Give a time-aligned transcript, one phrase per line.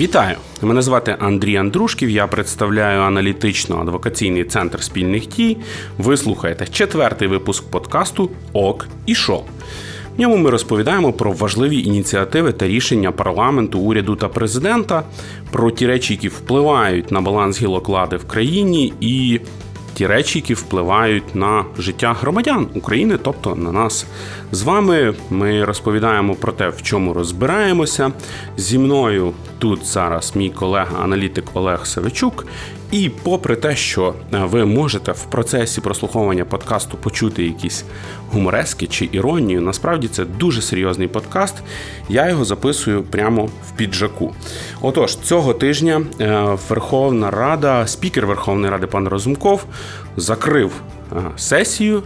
[0.00, 0.36] Вітаю!
[0.62, 2.10] Мене звати Андрій Андрушків.
[2.10, 5.56] Я представляю аналітично-адвокаційний центр спільних дій.
[5.98, 9.42] Ви слухаєте четвертий випуск подкасту ОК і Шо.
[10.16, 15.02] В ньому ми розповідаємо про важливі ініціативи та рішення парламенту, уряду та президента,
[15.50, 19.40] про ті речі, які впливають на баланс гілок влади в країні, і
[20.00, 24.06] ті речі, які впливають на життя громадян України, тобто на нас
[24.52, 25.14] з вами.
[25.30, 28.12] Ми розповідаємо про те, в чому розбираємося.
[28.56, 32.46] Зі мною тут зараз мій колега-аналітик Олег Савичук.
[32.92, 37.84] І попри те, що е, ви можете в процесі прослуховування подкасту почути якісь
[38.32, 41.54] гуморески чи іронію, насправді це дуже серйозний подкаст.
[42.08, 44.34] Я його записую прямо в піджаку.
[44.80, 49.64] Отож, цього тижня е, Верховна Рада, спікер Верховної Ради пан Розумков,
[50.16, 50.72] закрив
[51.12, 52.02] е, сесію.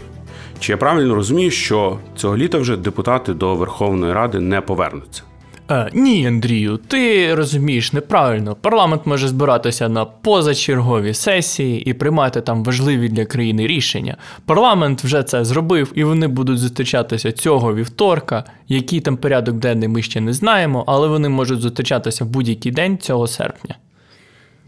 [0.61, 5.23] Чи я правильно розумію, що цього літа вже депутати до Верховної Ради не повернуться?
[5.71, 8.57] Е, ні, Андрію, ти розумієш неправильно.
[8.61, 14.17] Парламент може збиратися на позачергові сесії і приймати там важливі для країни рішення.
[14.47, 18.45] Парламент вже це зробив, і вони будуть зустрічатися цього вівторка.
[18.69, 22.99] Який там порядок денний ми ще не знаємо, але вони можуть зустрічатися в будь-який день
[22.99, 23.75] цього серпня.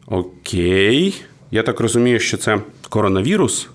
[0.07, 1.15] Окей.
[1.51, 2.59] Я так розумію, що це
[2.89, 3.69] коронавірус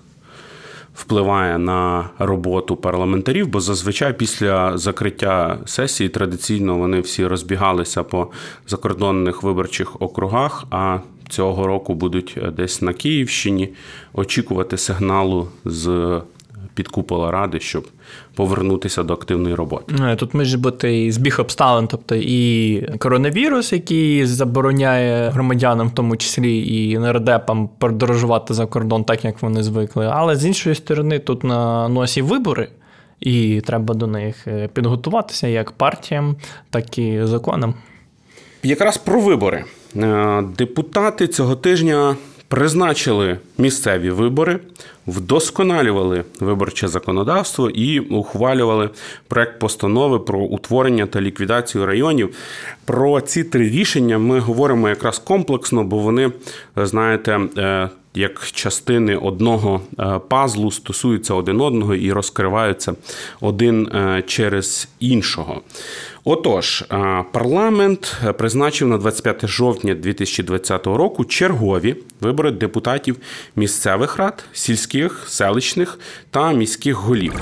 [0.94, 8.30] впливає на роботу парламентарів, бо зазвичай після закриття сесії традиційно вони всі розбігалися по
[8.68, 10.64] закордонних виборчих округах.
[10.70, 13.68] А цього року будуть десь на Київщині
[14.12, 16.20] очікувати сигналу з
[16.74, 17.86] під купола ради, щоб
[18.34, 19.94] повернутися до активної роботи.
[19.98, 26.16] Ну, тут може бути і збіг обставин, тобто і коронавірус, який забороняє громадянам, в тому
[26.16, 30.10] числі і нардепам, подорожувати за кордон, так як вони звикли.
[30.12, 32.68] Але з іншої сторони, тут на носі вибори.
[33.20, 36.36] І треба до них е, підготуватися як партіям,
[36.70, 37.74] так і законам.
[38.62, 39.64] Якраз про вибори
[39.96, 42.16] е, депутати цього тижня
[42.52, 44.58] призначили місцеві вибори,
[45.06, 48.90] вдосконалювали виборче законодавство і ухвалювали
[49.28, 52.36] проект постанови про утворення та ліквідацію районів.
[52.84, 56.32] Про ці три рішення ми говоримо якраз комплексно, бо вони,
[56.76, 62.94] знаєте, е, як частини одного е, пазлу стосуються один одного і розкриваються
[63.40, 65.60] один е, через іншого.
[66.24, 66.84] Отож,
[67.32, 73.16] парламент призначив на 25 жовтня 2020 року чергові вибори депутатів
[73.56, 75.98] місцевих рад, сільських, селищних
[76.30, 77.32] та міських голів.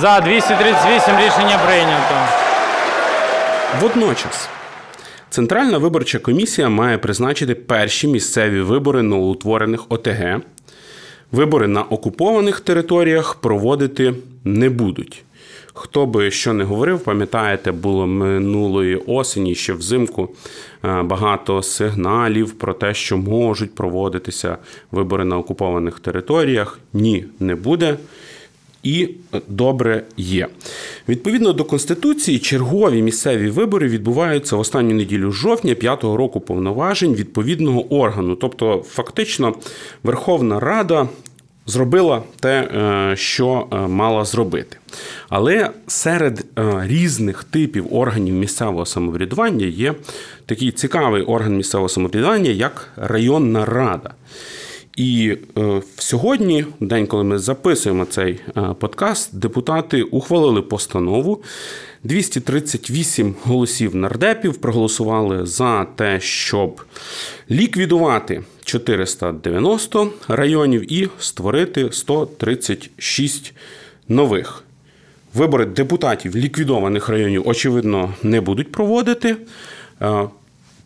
[0.00, 2.14] За 238 рішення прийнято.
[3.80, 4.48] Водночас
[5.30, 10.40] Центральна виборча комісія має призначити перші місцеві вибори новоутворених ОТГ.
[11.32, 14.14] Вибори на окупованих територіях проводити
[14.44, 15.24] не будуть.
[15.74, 20.28] Хто би що не говорив, пам'ятаєте, було минулої осені ще взимку
[20.84, 24.56] е, багато сигналів про те, що можуть проводитися
[24.90, 26.78] вибори на окупованих територіях.
[26.92, 27.96] Ні, не буде
[28.86, 29.08] і
[29.48, 30.48] добре є.
[31.08, 37.94] Відповідно до Конституції, чергові місцеві вибори відбуваються в останню неділю жовтня п'ятого року повноважень відповідного
[37.94, 38.36] органу.
[38.36, 39.54] Тобто, фактично,
[40.02, 41.08] Верховна Рада.
[41.68, 44.76] Зробила те, е, що е, мала зробити.
[45.28, 49.94] Але серед е, різних типів органів місцевого самоврядування є
[50.46, 54.10] такий цікавий орган місцевого самоврядування, як районна рада.
[54.96, 61.42] І е, сьогодні, день, коли ми записуємо цей е, подкаст, депутати ухвалили постанову.
[62.04, 66.82] 238 голосів нардепів проголосували за те, щоб
[67.50, 73.54] ліквідувати 490 районів і створити 136
[74.08, 74.64] нових.
[75.34, 79.36] Вибори депутатів ліквідованих районів, очевидно, не будуть проводити.
[80.02, 80.28] Е,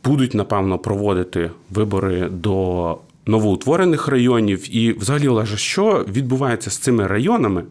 [0.05, 2.99] будуть, напевно, проводити вибори до
[3.31, 4.77] новоутворених районів.
[4.77, 7.63] І, взагалі, Олеже, що відбувається з цими районами,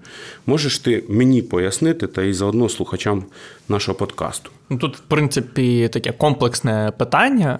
[0.46, 3.24] можеш ти мені пояснити та і заодно слухачам
[3.70, 4.50] нашого подкасту?
[4.70, 7.60] Ну, тут, в принципі, таке комплексне питання.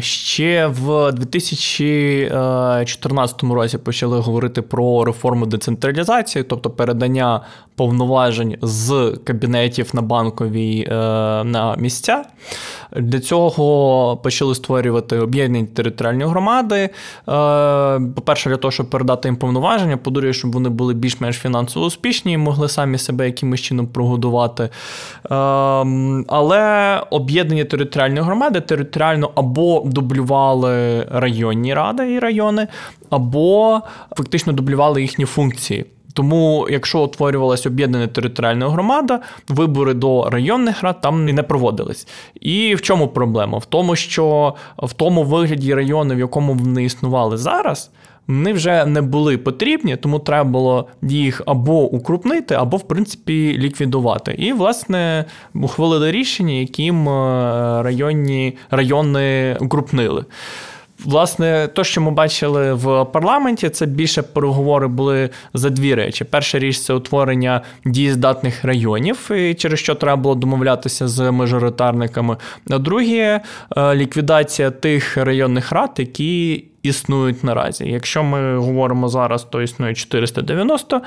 [0.00, 7.40] Ще в 2014 році почали говорити про реформу децентралізації, тобто передання
[7.76, 10.94] повноважень з кабінетів на банковій е,
[11.44, 12.24] на місця.
[12.96, 16.76] Для цього почали створювати об'єднані територіальні громади.
[16.76, 16.90] Е,
[18.14, 22.36] по-перше, для того, щоб передати їм повноваження, по-друге, щоб вони були більш-менш фінансово успішні і
[22.36, 24.70] могли самі себе якимось чином прогодувати.
[25.30, 25.34] Е,
[26.28, 32.66] але об'єднані територіальні громади територіально або дублювали районні ради і райони,
[33.10, 33.80] або
[34.16, 35.84] фактично дублювали їхні функції.
[36.18, 42.08] Тому, якщо утворювалася об'єднана територіальна громада, вибори до районних рад там не проводились.
[42.40, 43.58] І в чому проблема?
[43.58, 47.90] В тому, що в тому вигляді райони, в якому вони існували зараз.
[48.28, 54.34] Вони вже не були потрібні, тому треба було їх або укрупнити, або, в принципі, ліквідувати.
[54.38, 55.24] І, власне,
[55.54, 57.12] ухвалили рішення, яким е,
[57.82, 60.24] районні райони укрупнили.
[61.04, 66.24] Власне, то, що ми бачили в парламенті, це більше переговори були за дві речі.
[66.24, 72.36] Перша річ це утворення дієздатних районів, і через що треба було домовлятися з мажоритарниками.
[72.70, 73.40] А друге
[73.94, 77.84] ліквідація тих районних рад, які існують наразі.
[77.84, 81.00] Якщо ми говоримо зараз, то існує 490 е,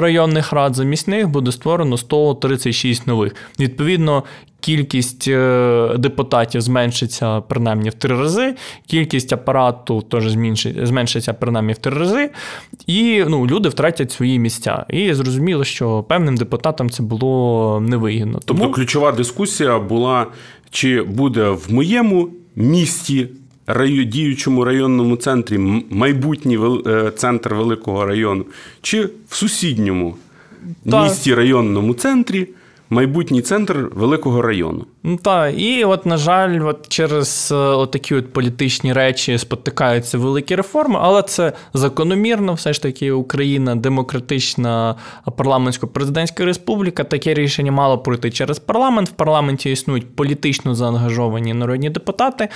[0.00, 3.34] районних рад, замість них буде створено 136 нових.
[3.60, 4.24] Відповідно,
[4.62, 8.54] кількість е, депутатів зменшиться принаймні в три рази,
[8.86, 10.28] кількість апарату теж
[10.82, 12.30] зменшиться принаймні в три рази,
[12.86, 14.86] і ну, люди втратять свої місця.
[14.90, 18.32] І зрозуміло, що певним депутатам це було невигідно.
[18.32, 18.74] Тобто Тому...
[18.74, 20.26] ключова дискусія була,
[20.70, 23.28] чи буде в моєму місті
[24.04, 25.58] діючому районному центрі
[25.90, 28.44] майбутній е, центр великого району,
[28.82, 30.16] чи в сусідньому
[30.90, 31.04] так.
[31.04, 32.48] місті районному центрі
[32.90, 34.86] майбутній центр великого району.
[35.04, 40.54] Ну так, і от, на жаль, от через е, такі от політичні речі спотикаються великі
[40.54, 44.94] реформи, але це закономірно, все ж таки, Україна демократична
[45.26, 47.04] парламентсько-президентська республіка.
[47.04, 49.08] Таке рішення мало пройти через парламент.
[49.08, 52.44] В парламенті існують політично заангажовані народні депутати.
[52.44, 52.48] Е,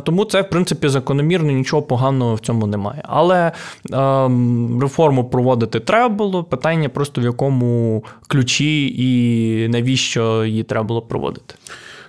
[0.00, 3.02] тому це, в принципі, закономірно, нічого поганого в цьому немає.
[3.04, 3.52] Але
[3.92, 6.44] ем, реформу проводити треба було.
[6.44, 11.54] Питання просто в якому ключі і навіщо її треба було проводити?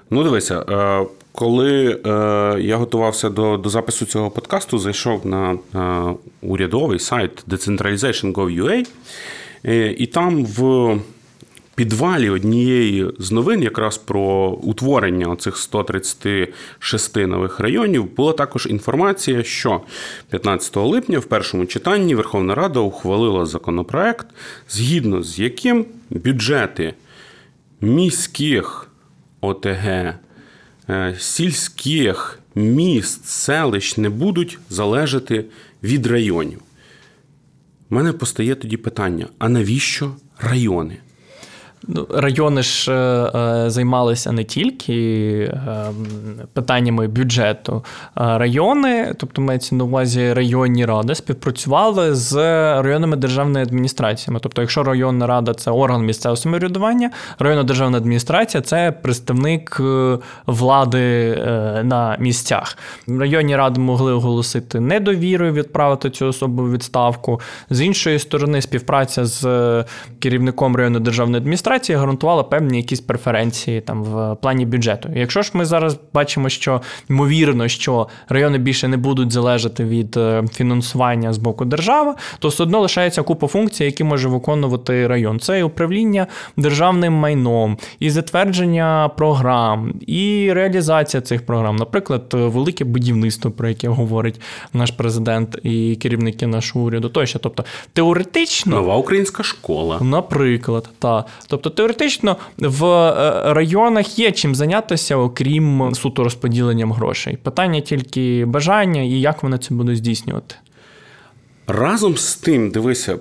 [0.09, 2.09] Ну, дивися, е, коли е,
[2.62, 8.86] я готувався до до запису цього подкасту, зайшов на е, урядовий сайт decentralization.gov.ua,
[9.98, 10.98] і там в
[11.75, 19.81] підвалі однієї з новин, якраз про утворення оцих 136 нових районів, була також інформація, що
[20.30, 24.27] 15 липня в першому читанні Верховна Рада ухвалила законопроект,
[24.69, 26.94] згідно з яким бюджети
[27.81, 28.91] міських
[29.42, 30.14] ОТГ,
[30.90, 35.46] е, сільських міст, селищ не будуть залежати
[35.84, 36.62] від районів.
[37.90, 40.98] У мене постає тоді питання: а навіщо райони?
[42.10, 44.94] Райони ж е, е, займалися не тільки
[45.54, 45.92] е,
[46.54, 47.83] питаннями бюджету.
[48.16, 52.36] Райони, тобто мається на увазі районні ради, співпрацювали з
[52.81, 54.39] районними державними адміністраціями.
[54.44, 59.81] Тобто, якщо районна рада це орган місцевого самоврядування, районна державна адміністрація це представник
[60.48, 61.36] влади
[61.84, 62.77] на місцях.
[63.07, 67.42] Районні ради могли оголосити недовіру відправити цю особу в відставку.
[67.69, 69.45] З іншої сторони, співпраця з
[70.19, 75.10] керівником районної державної адміністрації адміністрація гарантувала певні якісь преференції там в плані бюджету.
[75.16, 80.44] Якщо ж ми зараз бачимо, що ймовірно, що райони більше не будуть залежати від е,
[80.54, 85.40] фінансування з боку держави, то все одно лишається купа функцій, які може виконувати район.
[85.40, 86.28] Це і управління
[86.58, 94.42] державним майном, і затвердження програм, і реалізація цих програм, наприклад, велике будівництво, про яке говорить
[94.74, 97.10] наш президент і керівники нашого уряду.
[97.10, 101.61] Тощо, тобто теоретично нова українська школа, наприклад, та тобто.
[101.62, 107.38] Тобто теоретично в е, районах є чим зайнятися, окрім суто розподіленням грошей.
[107.44, 110.56] Питання тільки бажання і як вони це будуть здійснювати.
[111.68, 113.18] Разом з тим, дивися,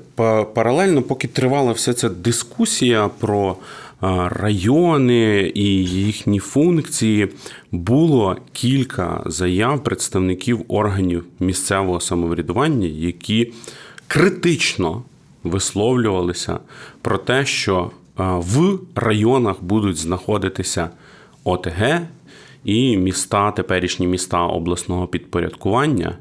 [0.55, 3.57] паралельно, поки тривала вся ця дискусія про
[4.31, 7.29] райони і їхні функції,
[7.73, 13.53] було кілька заяв представників органів місцевого самоврядування, які
[14.07, 15.03] критично
[15.45, 16.59] висловлювалися
[17.03, 17.91] про те, що
[18.29, 20.91] в районах будуть знаходитися
[21.45, 22.01] ОТГ
[22.65, 26.17] і міста, теперішні міста обласного підпорядкування.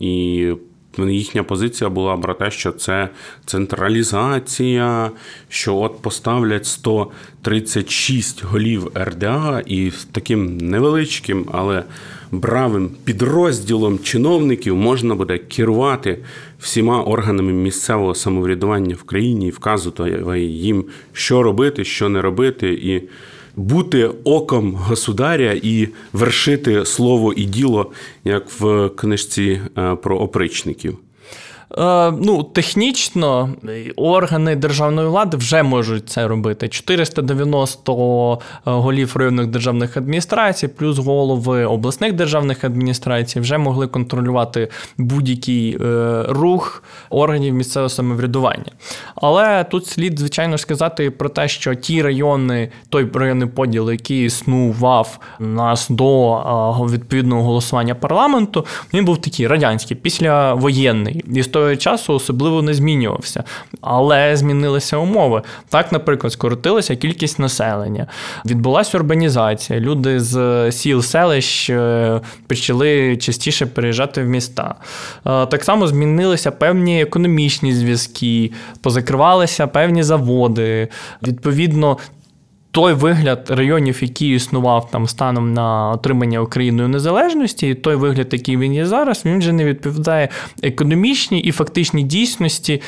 [0.00, 0.52] І
[0.98, 3.08] їхня позиція була про те, що це
[3.44, 5.10] централізація,
[5.48, 11.84] що от поставлять 136 голів РДА і таким невеличким, але
[12.32, 16.18] бравим підрозділом чиновників можна буде керувати
[16.58, 22.72] всіма органами місцевого самоврядування в країні і вказувати їм, що робити, що не робити.
[22.72, 23.02] І
[23.56, 27.92] бути оком государя і вершити слово і діло,
[28.24, 30.98] як в книжці е, про опричників.
[31.76, 33.48] Е, ну, технічно
[33.96, 36.68] органи державної влади вже можуть це робити.
[36.68, 45.78] 490 е, голів районних державних адміністрацій, плюс голови обласних державних адміністрацій вже могли контролювати будь-який
[45.80, 48.72] е, рух органів місцевого самоврядування.
[49.14, 55.18] Але тут слід, звичайно, сказати про те, що ті райони, той районний поділ, який існував
[55.40, 56.38] нас до
[56.92, 61.24] відповідного голосування парламенту, він був такий радянський, післявоєнний
[61.58, 63.44] того часу особливо не змінювався,
[63.80, 65.42] але змінилися умови.
[65.68, 68.06] Так, наприклад, скоротилася кількість населення,
[68.46, 69.80] відбулася урбанізація.
[69.80, 74.74] Люди з сіл селищ е, почали частіше переїжджати в міста.
[75.26, 80.88] Е, так само змінилися певні економічні зв'язки, позакривалися певні заводи.
[81.22, 81.98] Відповідно,
[82.78, 88.56] той вигляд районів, який існував там станом на отримання Україною незалежності, і той вигляд, який
[88.56, 90.28] він є зараз, він вже не відповідає
[90.62, 92.82] економічній і фактичній дійсності, е,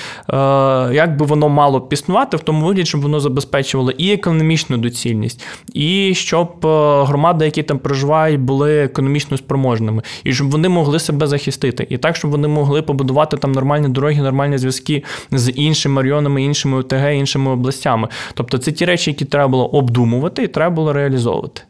[0.92, 6.14] як би воно мало існувати, в тому вигляді, щоб воно забезпечувало і економічну доцільність, і
[6.14, 11.86] щоб е, громади, які там проживають, були економічно спроможними, і щоб вони могли себе захистити,
[11.90, 16.78] і так, щоб вони могли побудувати там нормальні дороги, нормальні зв'язки з іншими районами, іншими
[16.78, 18.08] ОТГ, іншими областями.
[18.34, 21.62] Тобто це ті речі, які треба було обдумувати і треба було реалізовувати.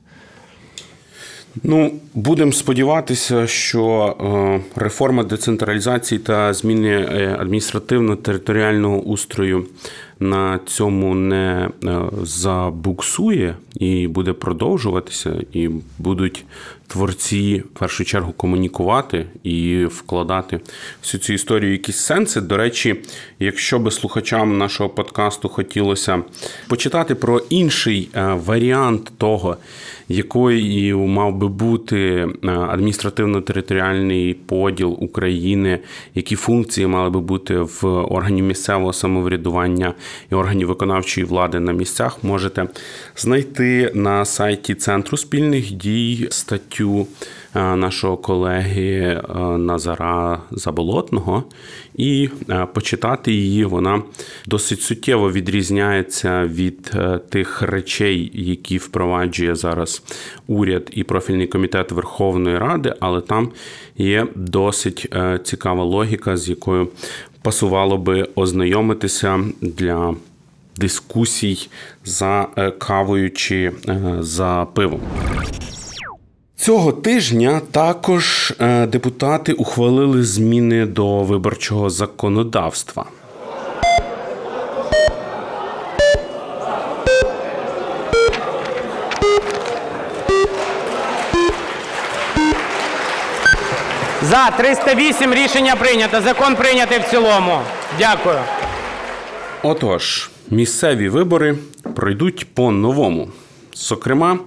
[1.63, 9.67] Ну, будемо сподіватися, що е, реформа децентралізації та зміни е, адміністративно-територіального устрою
[10.21, 16.45] на цьому не е, забуксує і буде продовжуватися, і будуть
[16.91, 20.61] творці в першу чергу комунікувати і вкладати
[21.03, 22.41] всю цю історію якісь сенси.
[22.41, 22.97] До речі,
[23.39, 26.23] якщо би слухачам нашого подкасту хотілося
[26.69, 29.57] почитати про інший е, варіант того,
[30.11, 35.79] якою мав би бути е, адміністративно-територіальний поділ України,
[36.15, 39.95] які функції мали би бути в органі місцевого самоврядування
[40.33, 42.69] і органів виконавчої влади на місцях, можете
[43.17, 47.07] знайти на сайті Центру спільних дій статтю
[47.55, 49.23] е, нашого колеги е,
[49.59, 51.45] Назара Заболотного
[52.01, 53.65] і е, почитати її.
[53.65, 54.03] Вона
[54.47, 56.93] досить суттєво відрізняється від
[57.29, 60.03] тих речей, які впроваджує зараз
[60.47, 63.51] уряд і профільний комітет Верховної Ради, але там
[63.97, 65.15] є досить
[65.45, 66.89] цікава логіка, з якою
[67.43, 70.15] пасувало би ознайомитися для
[70.77, 71.69] дискусій
[72.05, 75.01] за е, кавою чи е, за пивом.
[76.61, 83.05] Цього тижня також е, депутати ухвалили зміни до виборчого законодавства.
[94.23, 96.21] За 308 рішення прийнято.
[96.21, 97.59] Закон прийнятий в цілому.
[97.99, 98.39] Дякую.
[99.63, 101.59] Отож, місцеві вибори
[101.95, 103.29] пройдуть по-новому.
[103.75, 104.39] Зокрема,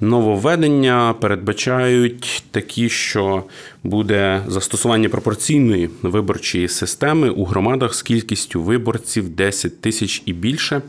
[0.00, 3.44] нововведення передбачають такі, що
[3.84, 10.82] буде застосування пропорційної виборчої системи у громадах з кількістю виборців 10 тисяч і більше.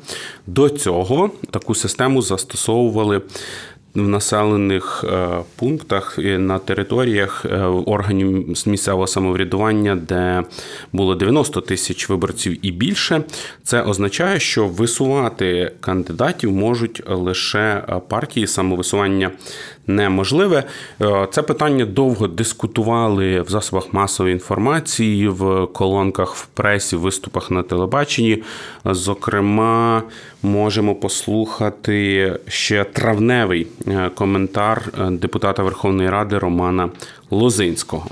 [0.48, 3.22] До цього таку систему застосовували
[3.96, 10.44] в населених е, пунктах на територіях е, органів місцевого самоврядування, де
[10.94, 13.24] було 90 тисяч виборців і більше,
[13.64, 19.32] це означає, що висувати кандидатів можуть лише партії самовисування
[19.90, 20.64] неможливе.
[21.02, 27.52] Е, це питання довго дискутували в засобах масової інформації, в колонках в пресі, в виступах
[27.52, 28.44] на телебаченні.
[28.86, 30.04] Зокрема,
[30.44, 36.90] можемо послухати ще травневий е, коментар е, депутата Верховної Ради Романа
[37.32, 38.06] Лозинського.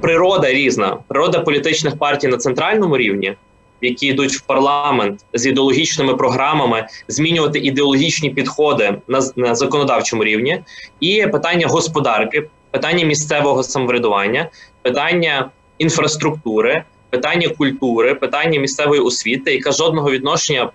[0.00, 3.36] Природа різна, природа політичних партій на центральному рівні
[3.82, 10.60] які йдуть в парламент з ідеологічними програмами, змінювати ідеологічні підходи на, на законодавчому рівні,
[11.00, 14.48] і питання господарки, питання місцевого самоврядування,
[14.82, 20.70] питання інфраструктури, питання культури, питання місцевої освіти, яка жодного відношення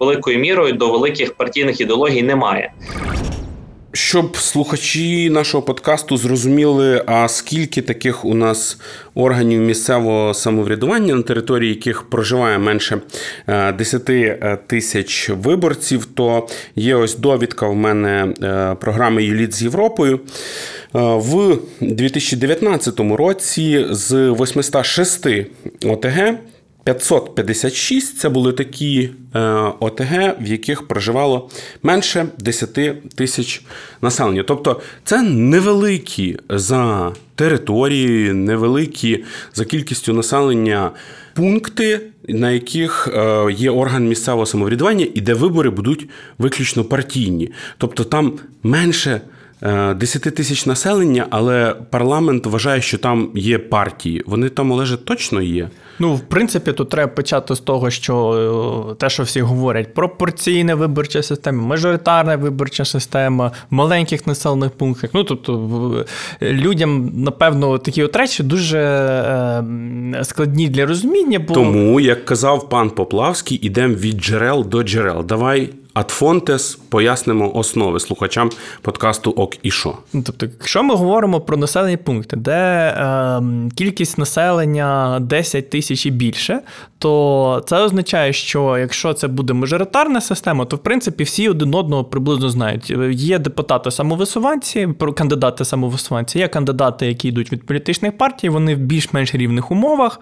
[0.00, 2.72] великою мірою до великих партійних ідеологій не має.
[3.94, 8.78] Щоб слухачі нашого подкасту зрозуміли, а скільки таких у нас
[9.14, 13.00] органів місцевого самоврядування, на території яких проживає менше
[13.78, 19.62] 10 е, е, тисяч виборців, то є ось довідка в мене е, програми Юліт з
[19.62, 20.20] Європою.
[20.94, 25.26] В 2019 році з 806
[25.84, 26.34] ОТГ
[26.84, 29.40] 556 це були такі е,
[29.80, 31.50] ОТГ, в яких проживало
[31.82, 33.62] менше 10 тисяч
[34.02, 34.42] населення.
[34.42, 39.24] Тобто це невеликі за територією, невеликі
[39.54, 40.90] за кількістю населення
[41.34, 46.08] пункти, на яких е, є орган місцевого самоврядування і де вибори будуть
[46.38, 47.52] виключно партійні.
[47.78, 49.20] Тобто там менше.
[49.62, 54.22] 10 е, тисяч населення, але парламент вважає, що там є партії.
[54.26, 55.68] Вони там лежать точно є.
[55.98, 60.74] Ну, в принципі, тут треба почати з того, що е, те, що всі говорять, пропорційна
[60.74, 65.10] виборча система, мажоритарна виборча система, в маленьких населених пунктах.
[65.14, 66.04] Ну, тобто
[66.42, 71.38] людям, напевно, такі от речі дуже е, складні для розуміння.
[71.38, 71.54] Бо...
[71.54, 75.24] Тому, як казав пан Поплавський, ідемо від джерел до джерел.
[75.24, 78.50] Давай Адфонтес пояснимо основи слухачам
[78.82, 79.94] подкасту Ок і Шо.
[80.12, 83.42] Ну, тобто, якщо ми говоримо про населені пункти, де е,
[83.76, 86.60] кількість населення 10 тисяч і більше,
[86.98, 92.04] то це означає, що якщо це буде мажоритарна система, то в принципі всі один одного
[92.04, 92.90] приблизно знають.
[93.10, 99.34] Є депутати самовисуванці, кандидати самовисуванці, є кандидати, які йдуть від політичних партій, вони в більш-менш
[99.34, 100.20] рівних умовах.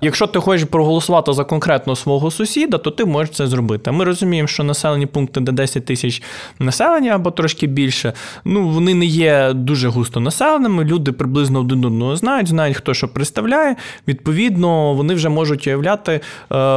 [0.00, 3.90] Якщо ти хочеш проголосувати за конкретно свого сусіда, то ти можеш це зробити.
[3.90, 6.22] Ми розуміємо, що населені пункти, де 10 тисяч
[6.58, 8.12] населення або трошки більше,
[8.44, 10.84] ну вони не є дуже густо населеними.
[10.84, 13.76] Люди приблизно один одного знають, знають, хто що представляє.
[14.08, 16.20] Відповідно, вони вже можуть уявляти, е,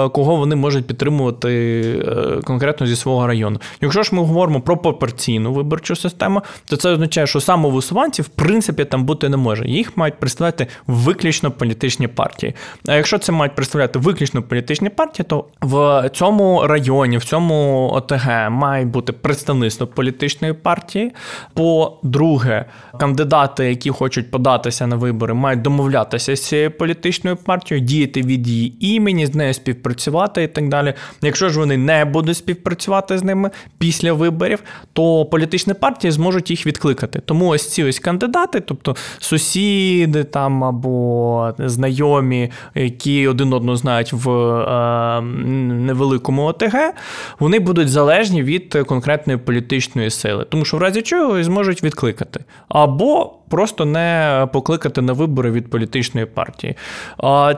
[0.10, 3.60] кого вони можуть підтримувати е, конкретно зі свого району.
[3.82, 8.86] Якщо ж ми говоримо про пропорційну виборчу систему, то це означає, що самовисуванці в принципі
[8.86, 9.66] там бути не може.
[9.66, 12.54] Їх мають представляти виключно політичні партії.
[12.88, 18.23] А якщо це мають представляти виключно політичні партії, то в цьому районі, в цьому ОТГ
[18.50, 21.12] Має бути представництво політичної партії.
[21.54, 22.66] По-друге,
[23.00, 28.96] кандидати, які хочуть податися на вибори, мають домовлятися з цією політичною партією, діяти від її
[28.96, 30.94] імені, з нею співпрацювати і так далі.
[31.22, 34.64] Якщо ж вони не будуть співпрацювати з ними після виборів,
[34.94, 37.22] то політичні партії зможуть їх відкликати.
[37.26, 44.32] Тому ось ці ось кандидати, тобто сусіди там або знайомі, які один одного знають в
[44.32, 46.94] е, невеликому ОТГ,
[47.40, 52.40] вони будуть залежні залежні від конкретної політичної сили, тому що в разі чого зможуть відкликати.
[52.70, 56.76] Або просто не покликати на вибори від політичної партії.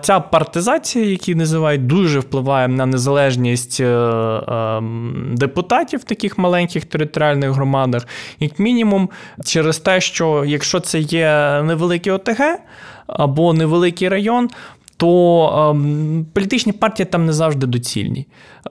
[0.02, 7.52] Ця партизація, які називають, дуже впливає на незалежність е, ем, депутатів в таких маленьких територіальних
[7.52, 8.08] громадах,
[8.40, 9.10] як мінімум,
[9.46, 12.60] через те, що якщо це є невеликий ОТГ
[13.08, 14.50] або невеликий район,
[14.98, 18.26] то ем, політичні партії там не завжди доцільні.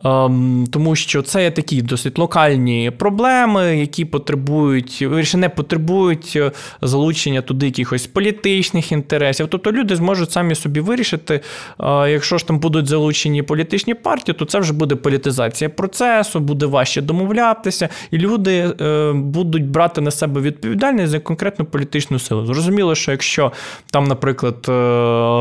[0.05, 6.53] Ем, тому що це є такі досить локальні проблеми, які потребують, вірше, не потребують е,
[6.83, 9.49] залучення туди якихось політичних інтересів.
[9.51, 11.41] Тобто люди зможуть самі собі вирішити,
[11.81, 16.67] е, якщо ж там будуть залучені політичні партії, то це вже буде політизація процесу, буде
[16.67, 22.47] важче домовлятися, і люди е, будуть брати на себе відповідальність за конкретну політичну силу.
[22.47, 23.53] Зрозуміло, що якщо
[23.91, 24.57] там, наприклад,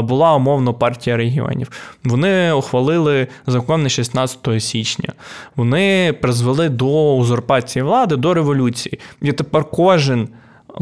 [0.05, 1.71] була умовно партія регіонів,
[2.03, 5.13] вони ухвалили закон 16 січня.
[5.55, 8.99] Вони призвели до узурпації влади, до революції.
[9.21, 10.29] І тепер кожен.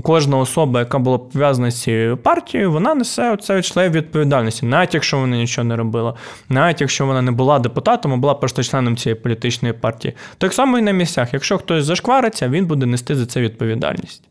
[0.03, 5.19] Кожна особа, яка була пов'язана з цією партією, вона несе оце член відповідальності, навіть якщо
[5.19, 6.13] вона нічого не робила,
[6.49, 10.13] навіть якщо вона не була депутатом, а була просто членом цієї політичної партії.
[10.37, 11.33] Так само і на місцях.
[11.33, 14.23] Якщо хтось зашквариться, він буде нести за це відповідальність.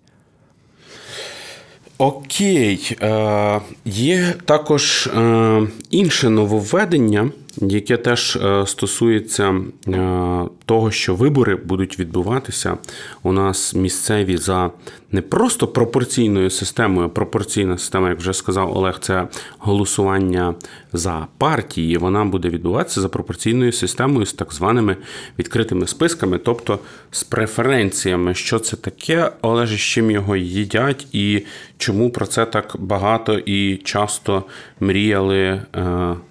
[2.01, 9.55] Окей, Е, є також е, інше нововведення, яке теж е, стосується
[9.89, 12.79] е, того, що вибори будуть відбуватися
[13.23, 14.71] у нас місцеві за
[15.13, 17.09] не просто пропорційною системою.
[17.09, 20.55] Пропорційна система, як вже сказав Олег, це голосування
[20.93, 21.97] за партії.
[21.97, 24.97] Вона буде відбуватися за пропорційною системою з так званими
[25.39, 26.79] відкритими списками, тобто
[27.11, 28.35] з преференціями.
[28.35, 31.43] Що це таке, Олеже, з чим його їдять, і
[31.79, 34.45] чому про це так багато і часто
[34.81, 35.63] мріяли е,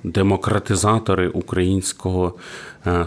[0.04, 2.34] демократизатори українського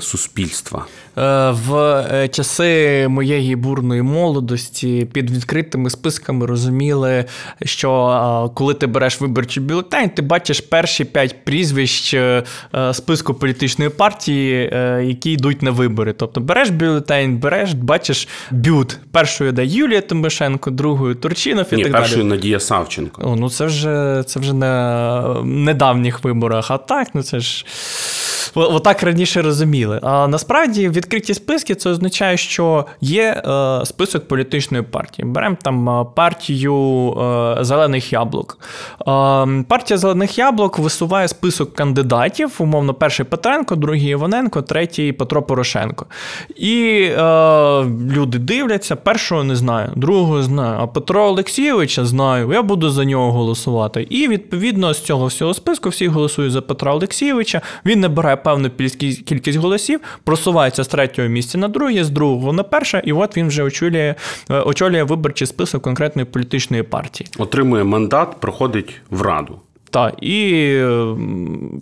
[0.01, 0.87] суспільства.
[1.19, 7.25] Е, в е, часи моєї бурної молодості під відкритими списками розуміли,
[7.63, 12.15] що коли ти береш виборчий бюлетень, ти бачиш перші п'ять прізвищ
[12.93, 14.71] списку політичної партії,
[15.07, 16.13] які йдуть на вибори.
[16.13, 18.99] Тобто береш бюлетень, береш, бачиш бют.
[19.11, 22.29] Першою йде Юлія Тимошенко, другою Турчинов і Ні, так першою далі.
[22.29, 23.23] Надія Савченко.
[23.25, 26.71] О, ну це вже це вже на недавніх виборах.
[26.71, 27.67] А так, ну це ж
[28.55, 30.01] отак раніше розуміли зрозуміли.
[30.03, 35.29] А насправді відкриті списки це означає, що є е, список політичної партії.
[35.29, 36.75] Беремо там е, партію
[37.13, 38.59] е, зелених яблук.
[39.01, 39.05] Е,
[39.69, 46.07] партія зелених яблук висуває список кандидатів, умовно, перший Петренко, другий Іваненко, третій Петро Порошенко.
[46.57, 52.91] І е, люди дивляться, першого не знаю, другого знаю, а Петро Олексійовича знаю, я буду
[52.91, 54.07] за нього голосувати.
[54.11, 57.61] І відповідно з цього всього списку всі голосують за Петра Олексійовича.
[57.87, 58.71] Він набирає певну
[59.27, 63.49] кількість голосів, просувається з третього місця на друге, з другого на перше, і от він
[63.49, 64.15] вже очолює,
[64.51, 67.31] е, очолює виборчий список конкретної політичної партії.
[67.39, 69.61] Отримує мандат, проходить в раду.
[69.93, 70.85] Так, і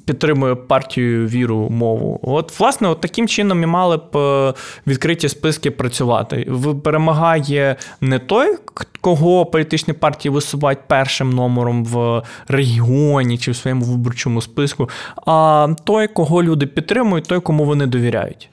[0.07, 2.20] підтримує партію віру, мову.
[2.23, 4.55] От, власне, от таким чином і мали б е,
[4.87, 6.53] відкриті списки працювати.
[6.85, 8.57] Перемагає не той,
[9.01, 14.88] кого політичні партії висувають першим номером в регіоні чи в своєму виборчому списку,
[15.27, 18.49] а той, кого люди підтримують, той, кому вони довіряють.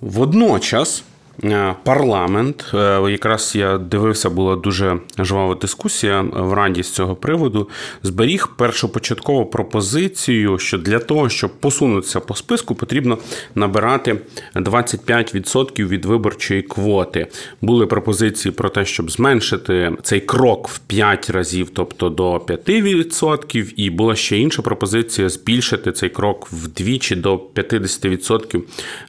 [0.00, 1.04] Водночас.
[1.44, 2.70] Е, парламент.
[2.74, 7.68] Е, якраз я дивився, була дуже жвава дискусія в раді з цього приводу.
[8.02, 13.18] Зберіг першопочаткову пропозицію, що для того, щоб посунутися по списку, потрібно
[13.54, 14.20] набирати
[14.54, 17.26] 25% від виборчої квоти.
[17.60, 23.90] Були пропозиції про те, щоб зменшити цей крок в 5 разів, тобто до 5%, і
[23.90, 28.62] була ще інша пропозиція збільшити цей крок вдвічі до 50%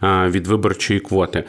[0.04, 1.44] е, від виборчої квоти.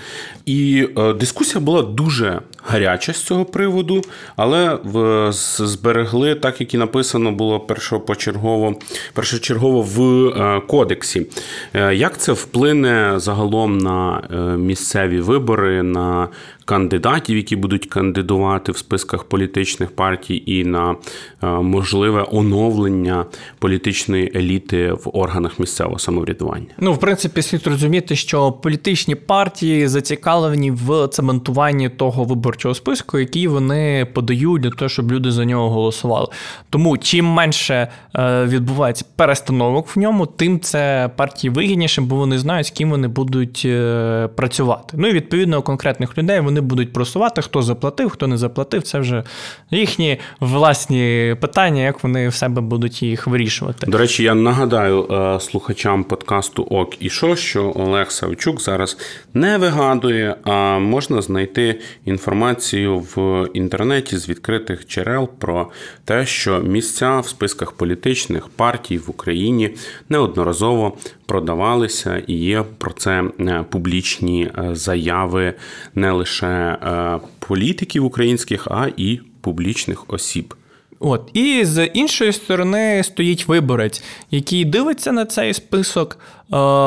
[0.47, 4.03] І і е, дискусія була дуже гаряча з цього приводу,
[4.37, 8.75] але в, зберегли, так як і написано було першопочергово,
[9.15, 11.27] першочергово в е, кодексі.
[11.75, 14.23] Е, як це вплине загалом на
[14.59, 16.29] місцеві вибори, на
[16.69, 20.97] кандидатів, які будуть кандидувати в списках політичних партій, і на
[21.43, 23.25] е, можливе оновлення
[23.59, 26.67] політичної еліти в органах місцевого самоврядування.
[26.79, 33.49] Ну, в принципі, слід розуміти, що політичні партії зацікавлені в цементуванні того виборчого списку, який
[33.49, 36.27] вони подають для того, щоб люди за нього голосували.
[36.71, 42.67] Тому чим менше е, відбувається перестановок в ньому, тим це партії вигідніше, бо вони знають,
[42.67, 44.97] з ким вони будуть е, працювати.
[44.97, 48.83] Ну і відповідно конкретних людей вони вони будуть просувати, хто заплатив, хто не заплатив.
[48.83, 49.25] Це вже
[49.71, 53.87] їхні власні питання, як вони в себе будуть їх вирішувати.
[53.87, 58.99] До речі, я нагадаю е, слухачам подкасту Ок і що, що Олег Савчук зараз
[59.35, 65.71] не вигадує, а можна знайти інформацію в інтернеті з відкритих джерел про
[66.05, 69.75] те, що місця в списках політичних партій в Україні
[70.09, 75.55] неодноразово продавалися, і є про це е, публічні е, заяви
[75.95, 80.55] не лише е, політиків українських, а і публічних осіб.
[81.01, 86.19] От і з іншої сторони стоїть виборець, який дивиться на цей список,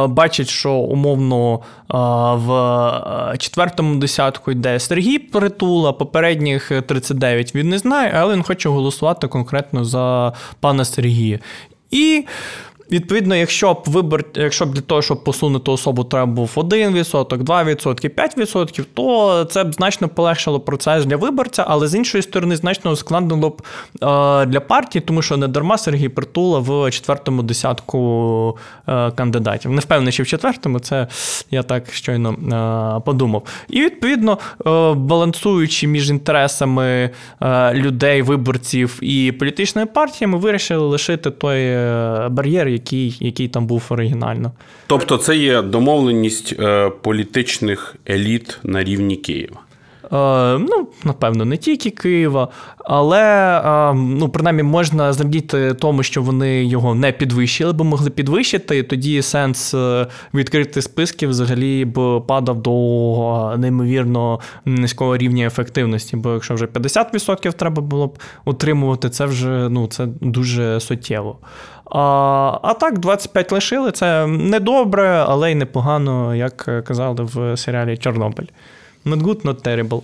[0.08, 1.60] бачить, що умовно
[2.36, 9.28] в четвертому десятку йде Сергій Притула, попередніх 39 він не знає, але він хоче голосувати
[9.28, 11.40] конкретно за пана Сергія.
[11.92, 12.26] І
[12.92, 18.10] Відповідно, якщо б вибор, якщо б для того, щоб посунути особу, треба був 1%, 2%,
[18.10, 23.50] 5%, то це б значно полегшило процес для виборця, але з іншої сторони, значно ускладнило
[23.50, 29.72] б е, для партії, тому що не дарма Сергій Притула в четвертому десятку е, кандидатів.
[29.72, 31.08] Не впевнений, що в четвертому, це
[31.52, 33.44] я так щойно е, подумав.
[33.70, 34.38] І відповідно,
[34.96, 37.10] балансуючи між інтересами
[37.74, 41.76] людей, виборців і політичними партіями, вирішили лишити той
[42.30, 44.52] бар'єр який який там був оригінально.
[44.88, 49.60] Тобто, це є домовленість е, політичних еліт на рівні Києва.
[50.14, 52.48] Е, ну, напевно, не тільки Києва,
[52.78, 53.22] але
[53.66, 58.84] е, ну, принаймні можна зрадіти тому, що вони його не підвищили, бо могли підвищити, і
[58.84, 59.76] тоді сенс
[60.34, 66.18] відкрити списки взагалі б падав до неймовірно низького рівня ефективності.
[66.18, 71.38] Бо якщо вже 50% треба було б утримувати, це вже ну, це дуже суттєво.
[71.86, 72.00] А
[72.64, 73.92] а так, 25 лишили.
[73.92, 78.46] Це не добре, але й непогано, як казали в серіалі Чорнобиль.
[79.06, 80.02] Not good, not terrible.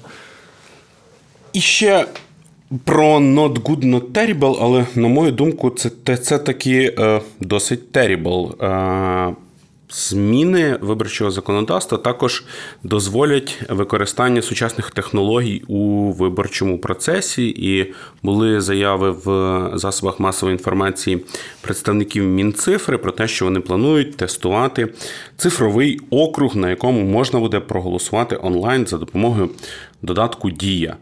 [1.53, 2.05] І ще
[2.83, 8.65] про not good, not terrible, але, на мою думку, це це таки е, досить terrible.
[8.65, 9.36] Е,
[9.89, 12.43] Зміни виборчого законодавства також
[12.84, 21.26] дозволять використання сучасних технологій у виборчому процесі, і були заяви в засобах масової інформації
[21.62, 24.93] представників Мінцифри про те, що вони планують тестувати
[25.38, 29.50] цифровий округ, на якому можна буде проголосувати онлайн за допомогою
[30.02, 30.97] додатку Дія.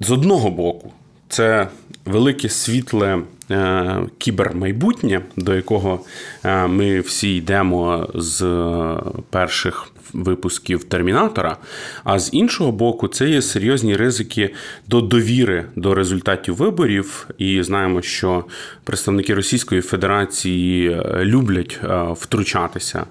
[0.00, 0.92] З одного боку,
[1.28, 1.68] це
[2.04, 3.22] велике світле
[4.18, 6.00] кібермайбутнє, до якого
[6.44, 8.44] е, ми всі йдемо з
[9.30, 11.56] перших випусків термінатора.
[12.04, 14.54] А з іншого боку, це є серйозні ризики
[14.88, 17.28] до довіри до результатів виборів.
[17.38, 18.44] І знаємо, що
[18.84, 21.80] представники Російської Федерації люблять
[22.12, 23.06] втручатися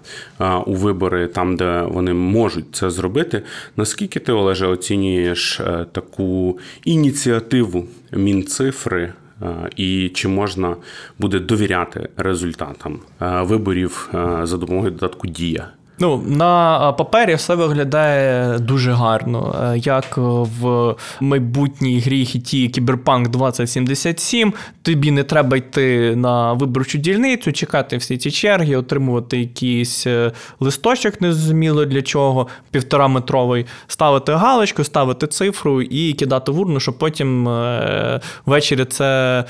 [0.65, 3.41] у вибори там, де вони можуть це зробити.
[3.78, 9.13] Наскільки ти, Олеже, оцінюєш таку ініціативу Мінцифри?
[9.76, 10.76] І чи можна
[11.19, 14.10] буде довіряти результатам виборів
[14.43, 15.69] за допомогою додатку Дія?
[15.99, 19.56] Ну, на папері все виглядає дуже гарно.
[19.73, 27.51] Е, як в майбутній грі хіті Кіберпанк 2077, тобі не треба йти на виборчу дільницю,
[27.51, 35.27] чекати всі ці черги, отримувати якийсь е, листочок, незрозуміло для чого, півтораметровий, ставити галочку, ставити
[35.27, 39.43] цифру і кидати в урну, щоб потім е, ввечері це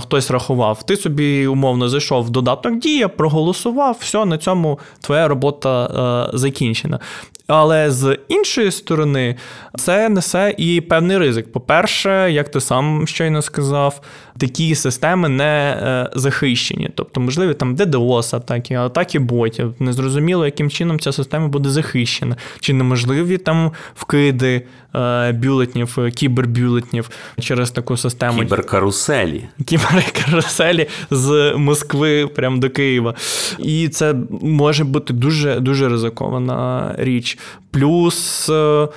[0.00, 0.82] хтось рахував.
[0.82, 7.00] Ти собі умовно зайшов в додаток Дія, проголосував, все, на цьому твоя робота е, закінчена.
[7.46, 9.36] Але з іншої сторони,
[9.78, 11.52] це несе і певний ризик.
[11.52, 14.00] По-перше, як ти сам щойно сказав,
[14.38, 16.90] такі системи не е, захищені.
[16.94, 19.74] Тобто, можливі там DDoS атаки, атаки ботів.
[19.78, 24.62] Незрозуміло, яким чином ця система буде захищена, чи неможливі там вкиди
[24.94, 28.38] е, бюлетнів, кібербюлетнів через таку систему.
[28.38, 29.44] Кіберкаруселі.
[29.66, 33.14] Кіберкаруселі з Москви прямо до Києва.
[33.58, 37.38] І це може бути дуже дуже ризикована річ.
[37.76, 38.88] Плюс е,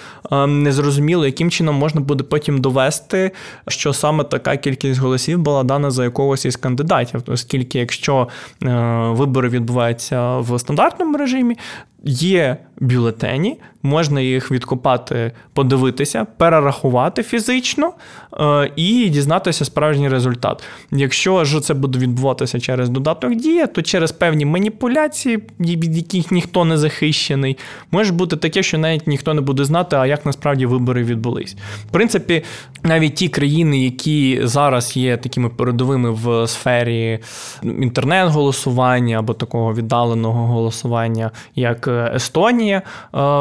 [0.47, 3.31] незрозуміло, яким чином можна буде потім довести,
[3.67, 8.27] що саме така кількість голосів була дана за якогось із кандидатів, оскільки, якщо
[8.63, 8.69] е,
[9.09, 11.57] вибори відбуваються в стандартному режимі,
[12.03, 17.93] є бюлетені, можна їх відкопати, подивитися, перерахувати фізично
[18.39, 20.63] е, і дізнатися справжній результат.
[20.91, 26.65] Якщо ж це буде відбуватися через додаток Дія, то через певні маніпуляції, від яких ніхто
[26.65, 27.57] не захищений,
[27.91, 31.55] може бути таке, що навіть ніхто не буде знати, а як насправді вибори відбулись.
[31.87, 32.43] В принципі,
[32.83, 37.19] навіть ті країни, які зараз є такими передовими в сфері
[37.63, 42.83] інтернет-голосування або такого віддаленого голосування, як Естонія, е,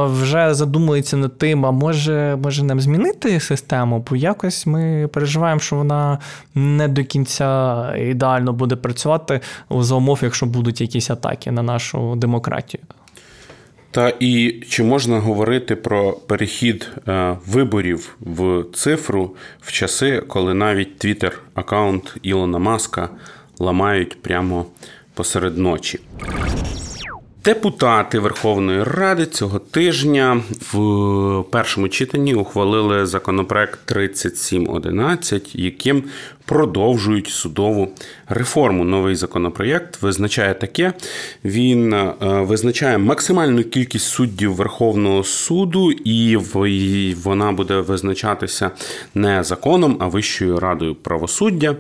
[0.07, 5.77] вже задумується над тим, а може, може нам змінити систему, бо якось ми переживаємо, що
[5.77, 6.19] вона
[6.55, 12.83] не до кінця ідеально буде працювати за умов, якщо будуть якісь атаки на нашу демократію.
[13.91, 20.99] Та і чи можна говорити про перехід е, виборів в цифру в часи, коли навіть
[20.99, 23.09] твіттер аккаунт Ілона Маска
[23.59, 24.67] ламають прямо
[25.15, 26.01] посеред ночі?
[27.49, 36.05] Депутати Верховної Ради цього тижня в першому читанні ухвалили законопроект 3711, яким
[36.45, 37.89] продовжують судову
[38.29, 38.85] реформу.
[38.85, 40.93] Новий законопроєкт визначає таке:
[41.45, 46.37] він е, визначає максимальну кількість суддів Верховного суду, і
[47.15, 48.71] вона буде визначатися
[49.15, 51.77] не законом, а Вищою радою правосуддя.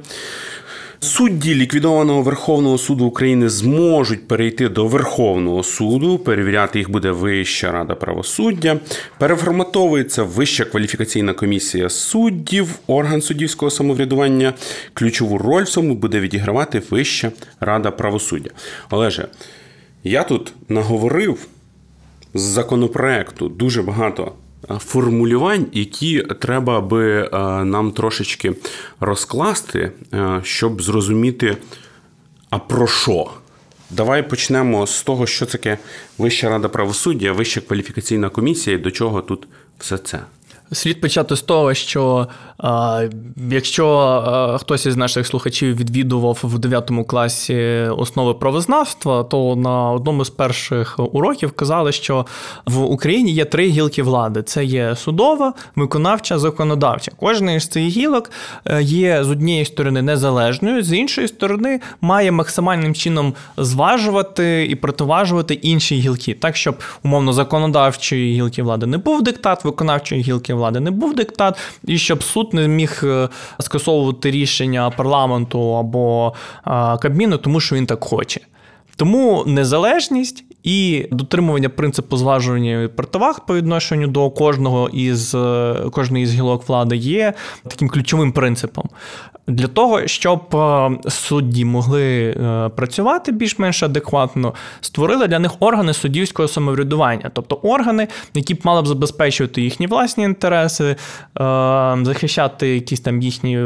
[1.00, 6.18] Судді ліквідованого Верховного суду України зможуть перейти до Верховного суду.
[6.18, 8.80] Перевіряти їх буде Вища рада правосуддя.
[9.18, 14.54] Переформатовується Вища кваліфікаційна комісія суддів, орган суддівського самоврядування.
[14.94, 18.50] Ключову роль в цьому буде відігравати Вища рада правосуддя.
[18.90, 19.28] Олеже,
[20.04, 21.46] я тут наговорив
[22.34, 24.32] з законопроекту дуже багато
[24.78, 27.28] формулювань, які треба би е,
[27.64, 28.54] нам трошечки
[29.00, 31.56] розкласти, е, щоб зрозуміти,
[32.50, 33.30] а про що.
[33.90, 35.78] Давай почнемо з того, що таке
[36.18, 40.20] Вища рада правосуддя, Вища кваліфікаційна комісія і до чого тут все це.
[40.72, 42.28] Слід почати з того, що
[42.58, 43.04] а,
[43.50, 47.56] якщо а, хтось із наших слухачів відвідував в 9 класі
[47.98, 52.26] основи правознавства, то на одному з перших уроків казали, що
[52.66, 57.12] в Україні є три гілки влади: це є судова, виконавча, законодавча.
[57.16, 58.30] Кожна із цих гілок
[58.64, 65.54] е, є з однієї сторони незалежною, з іншої сторони, має максимальним чином зважувати і противажувати
[65.54, 70.90] інші гілки, так щоб умовно законодавчої гілки влади не був диктат, виконавчої гілки влади не
[70.90, 73.28] був диктат, і щоб суд не міг е,
[73.60, 76.34] скасовувати рішення парламенту або
[77.02, 78.40] Кабміну, тому що він так хоче.
[78.96, 86.34] Тому незалежність і дотримування принципу зважування противаг по відношенню до кожного із е, кожної із
[86.34, 87.34] гілок влади є
[87.68, 88.88] таким ключовим принципом.
[89.48, 96.48] Для того, щоб е, судді могли е, працювати більш-менш адекватно, створили для них органи суддівського
[96.48, 100.96] самоврядування, тобто органи, які б мали б забезпечувати їхні власні інтереси, е,
[102.02, 103.58] захищати якісь там їхні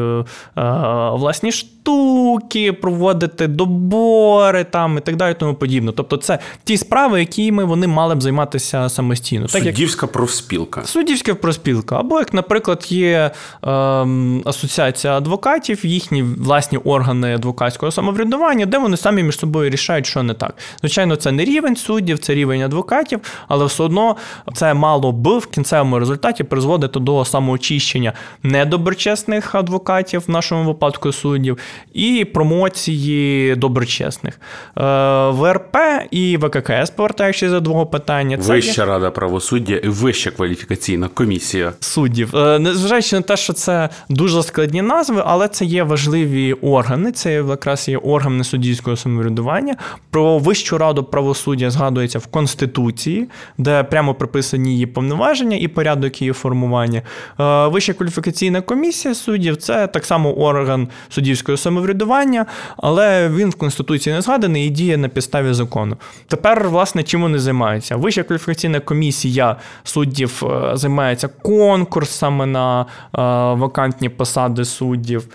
[1.12, 5.92] власні штуки, проводити добори там і так далі, тому подібне.
[5.97, 9.49] Тобто, це ті справи, якими вони мали б займатися самостійно.
[9.49, 10.85] Суддівська профспілка.
[10.85, 12.01] Суддівська профспілка.
[12.01, 13.31] Або, як, наприклад, є
[13.64, 13.71] е,
[14.45, 20.35] асоціація адвокатів, їхні власні органи адвокатського самоврядування, де вони самі між собою рішають, що не
[20.35, 20.55] так.
[20.81, 24.17] Звичайно, це не рівень суддів, це рівень адвокатів, але все одно
[24.55, 31.59] це мало б в кінцевому результаті призводити до самоочищення недоброчесних адвокатів, в нашому випадку суддів,
[31.95, 34.41] і промоції доброчесних.
[34.79, 34.83] Е,
[35.31, 35.77] ВРП
[36.11, 38.89] і ВККС, повертаючись до двого питання, це Вища є...
[38.89, 42.37] рада правосуддя і вища кваліфікаційна комісія суддів.
[42.37, 47.12] Е, незважаючи на те, що це дуже складні назви, але це є важливі органи.
[47.12, 49.77] Це якраз є органи суддівського самоврядування.
[50.11, 56.33] Про Вищу раду правосуддя згадується в Конституції, де прямо приписані її повноваження і порядок її
[56.33, 57.03] формування.
[57.40, 62.46] Е, Вища кваліфікаційна комісія суддів це так само орган суддівського самоврядування,
[62.77, 65.96] але він в Конституції не згаданий і діє на підставі закону.
[66.29, 67.96] Тепер, власне, чим вони займаються?
[67.96, 72.87] Вища кваліфікаційна комісія суддів е, займається конкурсами на е,
[73.61, 75.29] вакантні посади суддів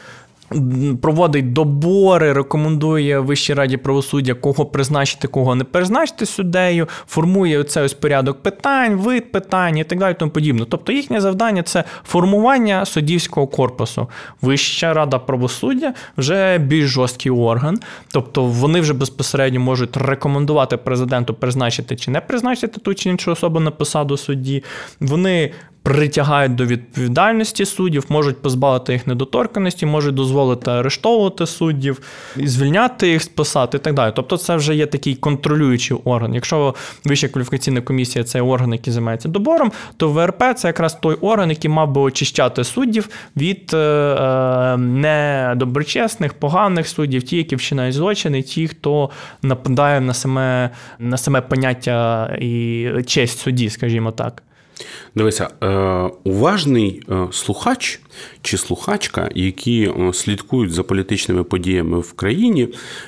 [1.01, 7.93] проводить добори, рекомендує Вищій раді правосуддя, кого призначити, кого не призначити суддею, формує цей ось
[7.93, 10.15] порядок питань, вид питань і так далі.
[10.19, 10.65] Тому подібне.
[10.69, 14.07] Тобто їхнє завдання це формування суддівського корпусу.
[14.41, 17.79] Вища рада правосуддя вже більш жорсткий орган,
[18.11, 23.59] тобто вони вже безпосередньо можуть рекомендувати президенту призначити чи не призначити ту чи іншу особу
[23.59, 24.63] на посаду судді.
[24.99, 25.51] Вони
[25.87, 32.01] притягають до відповідальності суддів, можуть позбавити їх недоторканості, можуть дозволити арештовувати суддів,
[32.35, 34.11] звільняти їх з посад і так далі.
[34.15, 36.33] Тобто, це вже є такий контролюючий орган.
[36.33, 41.49] Якщо Вища кваліфікаційна комісія це орган, який займається добором, то ВРП це якраз той орган,
[41.49, 48.41] який мав би очищати суддів від е, е, недоброчесних, поганих суддів, ті, які вчинають злочини,
[48.41, 49.09] ті, хто
[49.41, 50.69] нападає на саме,
[50.99, 54.43] на саме поняття і честь судді, скажімо так.
[55.17, 55.67] Дивися, е,
[56.23, 57.99] уважний е, слухач
[58.41, 62.67] чи слухачка, які е, слідкують за політичними подіями в країні,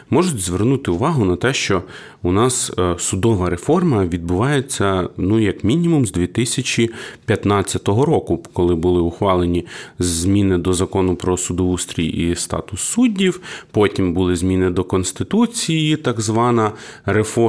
[0.10, 1.84] можуть звернути увагу на те, що
[2.24, 9.66] у нас судова реформа відбувається ну як мінімум з 2015 року, коли були ухвалені
[10.00, 13.42] зміни до закону про судоустрій і статус суддів.
[13.72, 16.72] Потім були зміни до конституції, так звана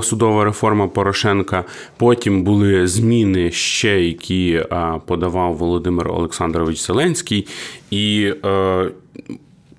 [0.03, 1.65] судова реформа Порошенка.
[1.97, 4.50] Потім були зміни ще які
[5.07, 7.47] подавав Володимир Олександрович Зеленський.
[7.91, 8.91] І е,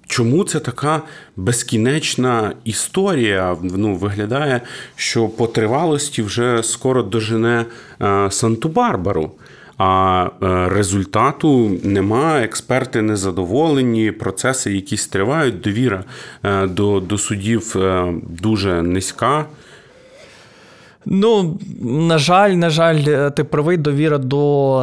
[0.08, 1.02] чому це така
[1.38, 3.58] безкінечна історія?
[3.62, 4.62] Ну, Виглядає,
[4.96, 7.66] що по тривалості вже скоро дожене
[8.02, 9.30] е, Санту-Барбару.
[9.78, 16.04] А е, результату нема, експерти незадоволені, процеси якісь тривають, довіра
[16.64, 17.76] до, до судів
[18.42, 19.46] дуже низька.
[21.06, 24.80] Ну, на жаль, на жаль, е, ти правий довіра до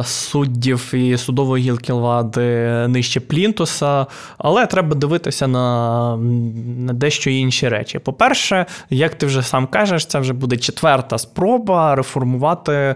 [0.00, 2.40] е, суддів і судової гілки влади
[2.88, 4.06] нижче Плінтуса,
[4.38, 6.16] але треба дивитися на
[6.76, 7.98] на дещо інші речі.
[7.98, 12.94] По-перше, як ти вже сам кажеш, це вже буде четверта спроба реформувати е,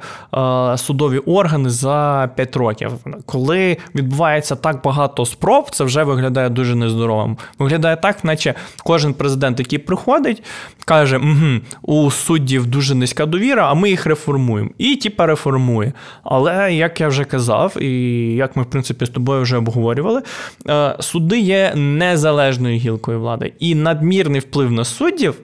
[0.77, 2.93] судові органи за 5 років.
[3.27, 7.37] Коли відбувається так багато спроб, це вже виглядає дуже нездоровим.
[7.59, 10.43] Виглядає так, наче кожен президент, який приходить,
[10.85, 12.11] каже: угу, у
[12.55, 14.71] суддів дуже низька довіра, а ми їх реформуємо.
[14.79, 15.93] І типа реформує.
[16.23, 17.91] Але як я вже казав, і
[18.35, 20.23] як ми, в принципі, з тобою вже обговорювали,
[20.69, 23.53] е, суди є незалежною гілкою влади.
[23.59, 25.35] І надмірний вплив на суддів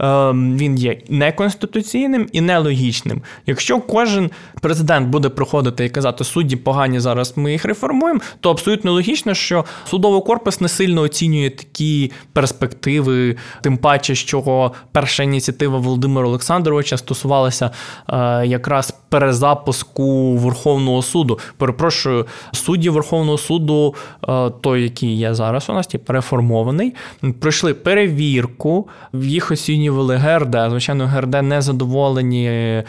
[0.00, 3.22] він є неконституційним і нелогічним.
[3.46, 8.92] Якщо кожен президент буде приходити і казати, судді погані зараз ми їх реформуємо, то абсолютно
[8.92, 16.26] логічно, що судовий корпус не сильно оцінює такі перспективи, тим паче, що перша ініціатива Володимира
[16.26, 17.70] Олександровича стосувалася
[18.08, 21.38] е, якраз перезапуску Верховного суду.
[21.56, 23.94] Перепрошую, судді Верховного суду,
[24.28, 26.94] е, той, який є зараз, у нас ті переформований,
[27.40, 30.56] пройшли перевірку, їх оцінювали ГРД.
[30.70, 32.84] Звичайно, ГРД не задоволені е,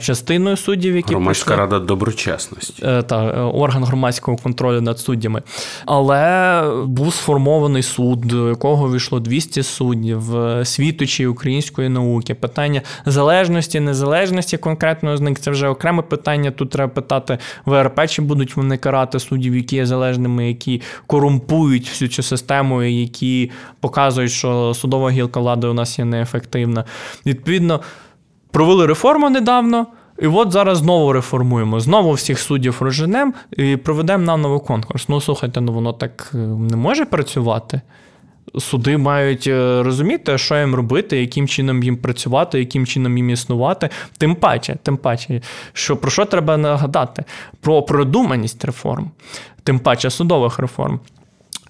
[0.00, 1.64] частиною суддів, які Громадська пройшли.
[1.64, 2.82] рада доброчесності.
[2.86, 5.42] Е, так, орган громадського контролю над суддями.
[5.86, 10.22] Але був сформований суд, до якого війшло 200 суддів,
[10.64, 15.40] світочі української науки, питання залежності, незалежності конкретного з них.
[15.40, 16.50] Це вже окреме питання.
[16.50, 22.08] Тут треба питати ВРП, чи будуть вони карати суддів, які є залежними, які корумпують всю
[22.08, 26.84] цю систему, які показують, що судова гілка влади у нас є неефективна.
[27.26, 27.80] Відповідно,
[28.50, 29.86] провели реформу недавно.
[30.22, 31.80] І от зараз знову реформуємо.
[31.80, 35.08] Знову всіх суддів розженемо і проведемо нам новий конкурс.
[35.08, 37.80] Ну, слухайте, ну воно так е, не може працювати.
[38.58, 43.88] Суди мають е, розуміти, що їм робити, яким чином їм працювати, яким чином їм існувати.
[44.18, 45.40] Тим паче, тим паче,
[45.72, 47.24] що про що треба нагадати?
[47.60, 49.10] Про продуманість реформ,
[49.62, 51.00] тим паче судових реформ.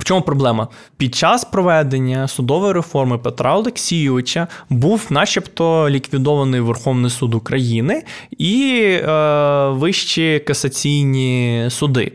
[0.01, 0.69] В чому проблема?
[0.97, 8.03] Під час проведення судової реформи Петра Олексійовича був, начебто, ліквідований Верховний суд України
[8.39, 12.13] і е, вищі касаційні суди.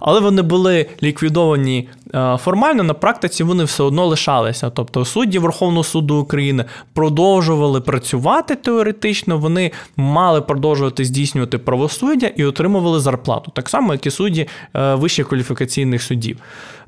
[0.00, 1.88] Але вони були ліквідовані
[2.38, 4.70] формально, на практиці вони все одно лишалися.
[4.70, 13.00] Тобто судді Верховного суду України продовжували працювати теоретично, вони мали продовжувати здійснювати правосуддя і отримували
[13.00, 13.52] зарплату.
[13.54, 16.38] Так само, як і судді е, вищих кваліфікаційних судів,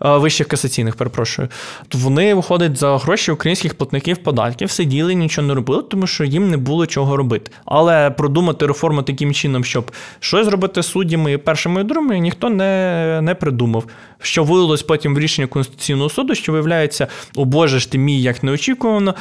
[0.04, 1.48] е, вищих касаційних, перепрошую.
[1.92, 6.56] Вони виходять за гроші українських платників податків, сиділи, нічого не робили, тому що їм не
[6.56, 7.50] було чого робити.
[7.64, 13.20] Але продумати реформу таким чином, щоб щось зробити суддями і першими і другими, ніхто не
[13.22, 13.84] не придумав.
[14.22, 17.06] Що вилилось потім в рішення Конституційного суду, що виявляється,
[17.36, 19.14] о Боже ж ти мій, як неочікувано, е,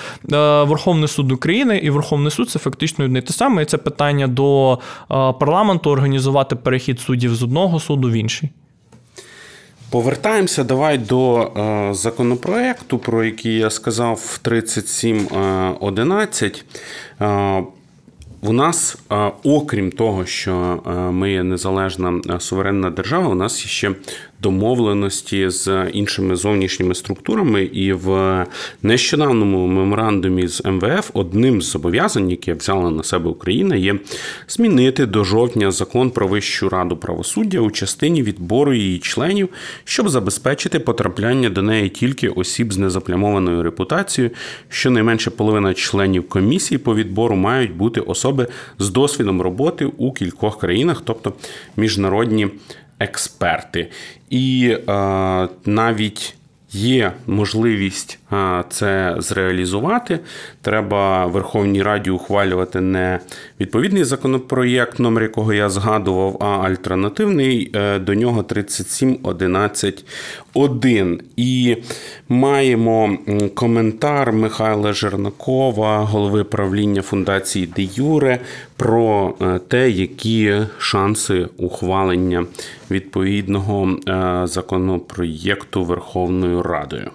[0.63, 3.61] Верховний суд України і Верховний суд це фактично одне те саме.
[3.61, 4.77] І це питання до е,
[5.09, 8.49] парламенту організувати перехід суддів з одного суду в інший.
[9.89, 16.65] Повертаємося давай до е, законопроекту, про який я сказав 3711.
[17.21, 17.63] Е,
[18.41, 18.97] у нас,
[19.43, 20.79] окрім того, що
[21.13, 23.91] ми є незалежна суверенна держава, у нас ще
[24.41, 28.45] домовленості з іншими зовнішніми структурами, і в
[28.83, 33.95] нещодавному меморандумі з МВФ одним з зобов'язань, яке взяла на себе Україна, є
[34.47, 39.49] змінити до жовтня закон про Вищу раду правосуддя у частині відбору її членів,
[39.83, 44.31] щоб забезпечити потрапляння до неї тільки осіб з незаплямованою репутацією.
[44.69, 48.47] Щонайменше половина членів комісії по відбору мають бути особи
[48.79, 51.33] з досвідом роботи у кількох країнах, тобто
[51.77, 52.47] міжнародні
[52.99, 53.91] експерти.
[54.29, 54.93] І е,
[55.65, 56.35] навіть
[56.71, 60.19] є можливість е, це зреалізувати.
[60.61, 63.19] Треба Верховній Раді ухвалювати не
[63.59, 71.19] відповідний законопроєкт, номер якого я згадував, а альтернативний е, до нього 37.11.1.
[71.37, 71.77] І
[72.29, 73.17] маємо
[73.53, 78.39] коментар Михайла Жернакова, голови правління фундації Де Юре,
[78.75, 82.45] про е, те, які шанси ухвалення
[82.91, 87.11] відповідного е, законопроєкту Верховною Радою.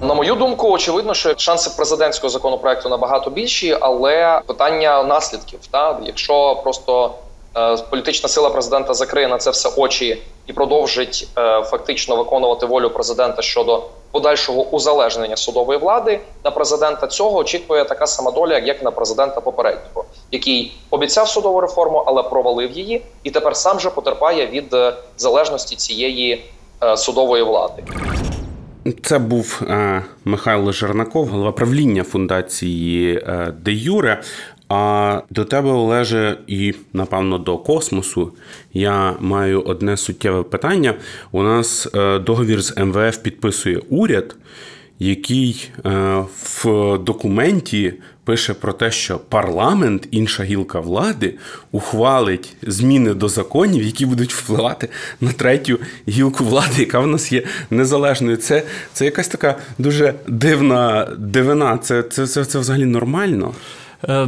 [0.00, 5.58] На мою думку, очевидно, що шанси президентського законопроекту набагато більші, але питання наслідків.
[5.70, 7.14] Та якщо просто
[7.56, 12.90] е, політична сила президента закриє на це все очі і продовжить е, фактично виконувати волю
[12.90, 18.90] президента щодо подальшого узалежнення судової влади, на президента цього очікує така сама доля, як на
[18.90, 24.74] президента попереднього, який обіцяв судову реформу, але провалив її, і тепер сам же потерпає від
[24.74, 26.44] е, залежності цієї
[26.82, 27.82] е, судової влади.
[29.02, 34.22] Це був е, Михайло Жернаков, голова правління фундації е, Де Юре.
[34.68, 38.32] А до тебе, Олеже, і напевно до космосу
[38.72, 40.94] я маю одне суттєве питання.
[41.32, 44.36] У нас е, договір з МВФ підписує уряд,
[44.98, 45.70] який
[46.64, 47.94] в документі
[48.26, 51.34] пише про те, що парламент, інша гілка влади,
[51.72, 54.88] ухвалить зміни до законів, які будуть впливати
[55.20, 55.78] на третю
[56.08, 58.36] гілку влади, яка в нас є незалежною.
[58.36, 61.78] Це це якась така дуже дивна дивина.
[61.78, 63.54] Це, це, це, Це взагалі нормально.
[64.08, 64.26] Е,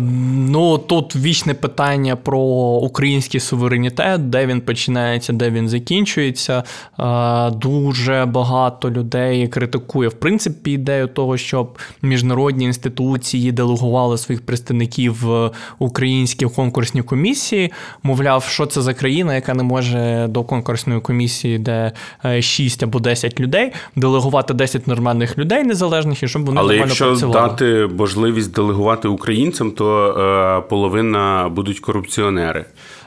[0.48, 2.38] ну тут вічне питання про
[2.82, 6.62] український суверенітет, де він починається, де він закінчується.
[7.00, 15.24] Е, дуже багато людей критикує в принципі ідею того, щоб міжнародні інституції делегували своїх представників
[15.24, 17.72] в українські конкурсні комісії.
[18.02, 21.92] Мовляв, що це за країна, яка не може до конкурсної комісії, де
[22.40, 26.94] 6 е, або 10 людей, делегувати 10 нормальних людей незалежних і щоб вони Але нормально
[26.98, 27.48] працювали.
[27.48, 32.64] Дати можливість делегувати українцям українцям, то е, половина будуть корупціонери.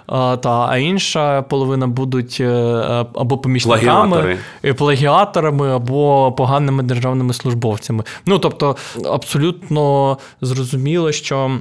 [0.08, 4.74] А, та, а інша половина будуть е, або помічниками, Плагіатори.
[4.74, 8.04] плагіаторами, або поганими державними службовцями.
[8.26, 8.76] Ну тобто,
[9.06, 11.60] абсолютно зрозуміло, що.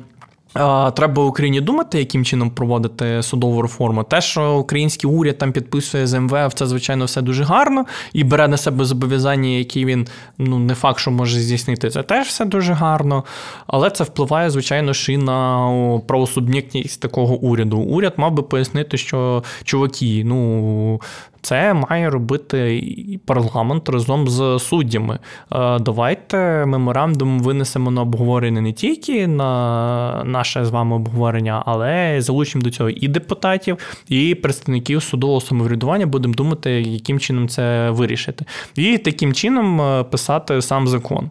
[0.94, 4.04] Треба Україні думати, яким чином проводити судову реформу.
[4.04, 8.48] Те, що український уряд там підписує з МВФ, це звичайно все дуже гарно і бере
[8.48, 10.06] на себе зобов'язання, які він
[10.38, 11.90] ну не факт, що може здійснити.
[11.90, 13.24] Це теж все дуже гарно.
[13.66, 17.78] Але це впливає, звичайно, ж і на правосуб'єктність такого уряду.
[17.78, 21.00] Уряд мав би пояснити, що чуваки, ну
[21.42, 22.82] це має робити
[23.24, 25.18] парламент разом з суддями.
[25.52, 32.62] Е, давайте меморандум винесемо на обговорення не тільки на наше з вами обговорення, але залучимо
[32.64, 33.76] до цього і депутатів,
[34.08, 36.06] і представників судового самоврядування.
[36.06, 38.44] Будемо думати, яким чином це вирішити.
[38.74, 41.30] І таким чином е, писати сам закон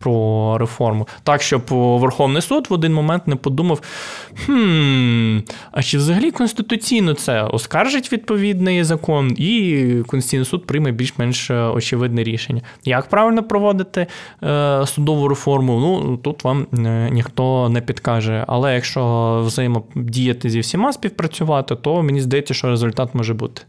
[0.00, 1.08] про реформу.
[1.22, 1.62] Так, щоб
[2.00, 3.80] Верховний суд в один момент не подумав:
[4.46, 5.38] хм,
[5.72, 12.62] а чи взагалі конституційно це оскаржить відповідний закон, і Конституційний суд прийме більш-менш очевидне рішення.
[12.84, 14.06] Як правильно проводити
[14.42, 15.80] е, судову реформу?
[15.80, 18.44] Ну тут вам е, ніхто не підкаже.
[18.48, 23.62] Але якщо взаємодіяти зі всіма співпрацювати, то мені здається, що результат може бути.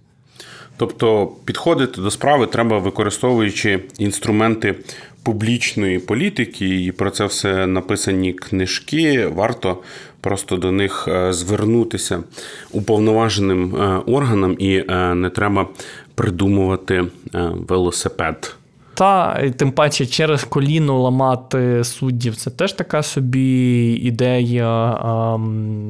[0.82, 4.76] Тобто підходити до справи треба використовуючи інструменти
[5.24, 9.28] публічної політики, і про це все написані книжки.
[9.28, 9.78] Варто
[10.22, 12.24] просто до них е, звернутися
[12.72, 15.68] уповноваженим е, органам, і е, не треба
[16.16, 17.06] придумувати
[17.54, 18.56] велосипед.
[18.94, 24.96] Та тим паче через коліно ламати суддів це теж така собі ідея.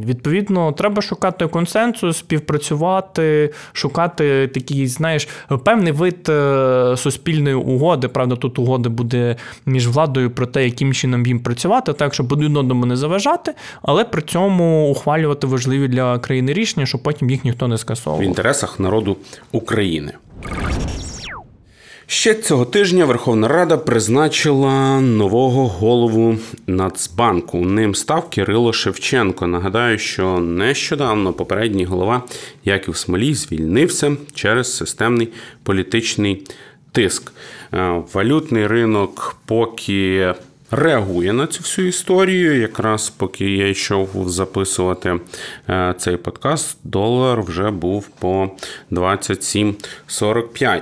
[0.05, 5.27] Відповідно, треба шукати консенсус, співпрацювати, шукати такий, знаєш,
[5.63, 8.07] певний вид е, суспільної угоди.
[8.07, 9.35] Правда, тут угода буде
[9.65, 14.05] між владою про те, яким чином їм працювати, так щоб один одному не заважати, але
[14.05, 18.25] при цьому ухвалювати важливі для країни рішення, щоб потім їх ніхто не скасовував.
[18.25, 19.17] В інтересах народу
[19.51, 20.11] України.
[22.11, 26.37] Ще цього тижня Верховна Рада призначила нового голову
[26.67, 27.57] Нацбанку.
[27.57, 29.47] Ним став Кирило Шевченко.
[29.47, 32.23] Нагадаю, що нещодавно попередній голова
[32.65, 35.29] Яків Смолій звільнився через системний
[35.63, 36.47] політичний
[36.91, 37.31] тиск.
[37.73, 40.33] Е, валютний ринок поки
[40.71, 42.61] реагує на цю всю історію.
[42.61, 45.19] Якраз поки я йшов записувати
[45.69, 48.49] е, цей подкаст, долар вже був по
[48.91, 50.81] 27,45.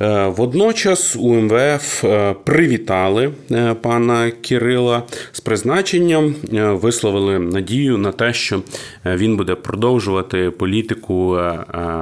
[0.00, 3.32] Е, водночас у МВФ е, привітали
[3.82, 8.62] пана Кирила з призначенням, висловили надію на те, що
[9.04, 11.40] він буде продовжувати політику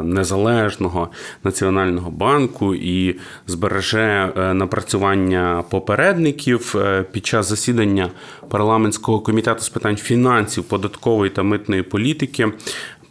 [0.02, 1.08] незалежного
[1.44, 3.16] національного банку і
[3.46, 6.74] збереже напрацювання попередників
[7.12, 8.10] під під час засідання
[8.48, 12.52] парламентського комітету з питань фінансів, податкової та митної політики.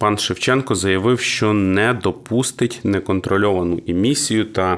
[0.04, 4.78] Пан Шевченко заявив, що не допустить неконтрольовану емісію та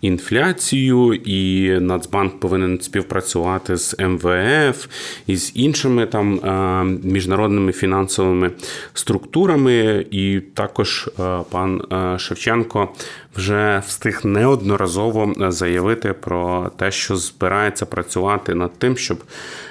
[0.00, 4.86] інфляцію, і Нацбанк повинен співпрацювати з МВФ
[5.26, 8.50] і з іншими там е, міжнародними фінансовими
[8.94, 10.06] структурами.
[10.10, 12.88] І також е, пан е, Шевченко
[13.36, 19.18] вже встиг неодноразово заявити про те, що збирається працювати над тим, щоб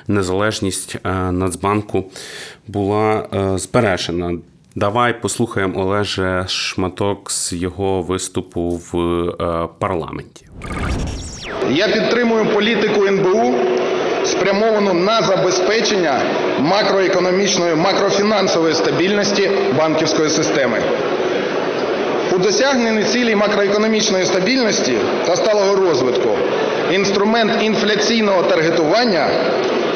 [0.07, 0.97] незалежність
[1.31, 2.11] Нацбанку
[2.67, 3.27] була
[3.57, 4.37] збережена.
[4.75, 10.45] Давай послухаємо Олеже шматок з його виступу в е, парламенті.
[11.69, 13.55] Я підтримую політику НБУ,
[14.25, 16.21] спрямовану на забезпечення
[16.59, 20.77] макроекономічної макрофінансової стабільності банківської системи.
[22.31, 26.29] У досягненні цілі макроекономічної стабільності та сталого розвитку
[26.91, 29.27] інструмент інфляційного таргетування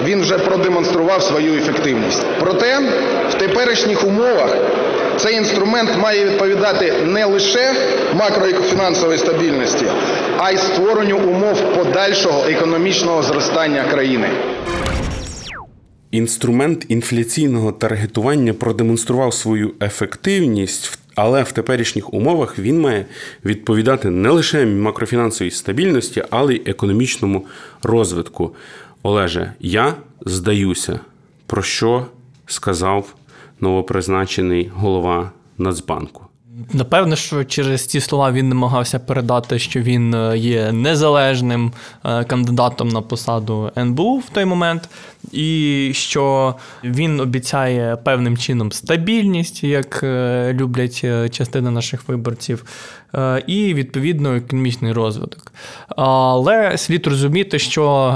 [0.05, 2.25] він вже продемонстрував свою ефективність.
[2.39, 2.79] Проте
[3.29, 4.57] в теперішніх умовах
[5.17, 7.73] цей інструмент має відповідати не лише
[8.13, 9.85] макрофінансової стабільності,
[10.37, 14.27] а й створенню умов подальшого економічного зростання країни.
[16.11, 23.05] Інструмент інфляційного таргетування продемонстрував свою ефективність, але в теперішніх умовах він має
[23.45, 27.45] відповідати не лише макрофінансовій стабільності, але й економічному
[27.83, 28.55] розвитку.
[29.07, 29.95] Олеже, я
[30.25, 30.99] здаюся,
[31.45, 32.05] про що
[32.45, 33.15] сказав
[33.59, 36.27] новопризначений голова Нацбанку.
[36.73, 41.71] Напевно, що через ці слова він намагався передати, що він е, є незалежним
[42.05, 44.89] е, кандидатом на посаду НБУ в той момент,
[45.31, 52.65] і що він обіцяє певним чином стабільність, як е, люблять частина наших виборців,
[53.47, 55.51] і відповідно економічний розвиток.
[55.87, 58.13] Але слід розуміти, що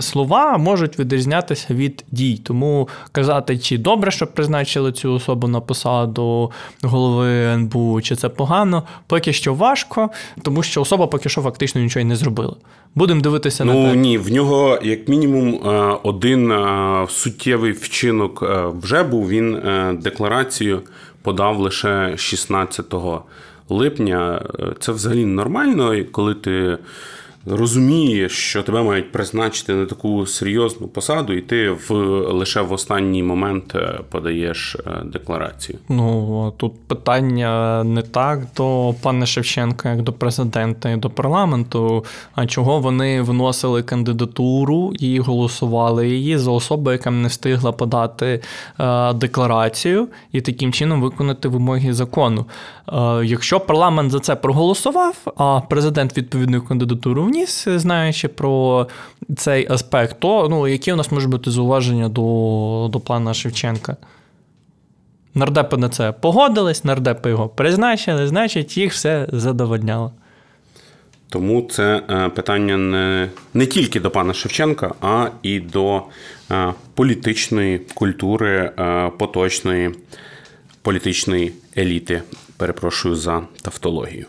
[0.00, 2.40] слова можуть відрізнятися від дій.
[2.44, 6.52] Тому казати, чи добре, що призначили цю особу на посаду
[6.82, 10.10] голови НБУ, чи це погано, поки що важко,
[10.42, 12.56] тому що особа поки що фактично нічого й не зробила.
[12.94, 13.96] Будемо дивитися ну, на те.
[13.96, 15.68] ні, в нього як мінімум е,
[16.02, 19.28] один е, суттєвий вчинок е, вже був.
[19.28, 19.60] Він
[20.02, 20.82] декларацію
[21.22, 22.94] подав лише 16
[23.68, 24.42] липня.
[24.78, 26.78] Це взагалі нормально, коли ти
[27.46, 31.94] розумієш, що тебе мають призначити на таку серйозну посаду, і ти в
[32.32, 35.78] лише в останній момент е, подаєш е, декларацію.
[35.88, 42.04] Ну тут питання не так до пана Шевченка, як до президента і до парламенту.
[42.34, 48.40] А чого вони вносили кандидатуру і голосували її за особу, яка не встигла подати
[48.80, 52.46] е, декларацію і таким чином виконати вимоги закону?
[53.22, 58.86] Якщо парламент за це проголосував, а президент відповідну кандидатуру вніс, знаючи про
[59.36, 63.96] цей аспект, то ну, які у нас можуть бути зауваження до, до плана Шевченка?
[65.34, 70.12] Нардепи на це погодились, нардепи його призначили, значить, їх все задовольняло.
[71.28, 76.02] Тому це е, питання не не тільки до пана Шевченка, а і до
[76.50, 79.90] е, політичної культури е, поточної
[80.82, 82.22] політичної еліти.
[82.56, 84.26] Перепрошую за тавтологію.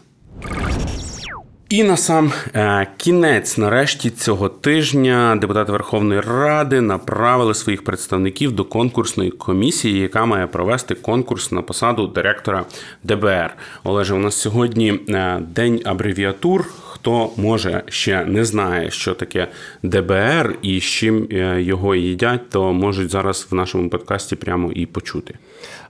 [1.70, 8.66] І на сам е, кінець, нарешті, цього тижня депутати Верховної Ради направили своїх представників до
[8.66, 12.66] конкурсної комісії, яка має провести конкурс на посаду директора
[13.04, 13.56] ДБР.
[13.84, 16.66] Олеже, у нас сьогодні е, день абревіатур.
[16.88, 19.48] Хто може ще не знає, що таке
[19.84, 24.86] ДБР і з чим е, його їдять, то можуть зараз в нашому подкасті прямо і
[24.86, 25.34] почути.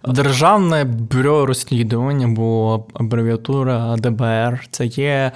[0.08, 5.32] Державне бюро розслідування, бо абревіатура ДБР це є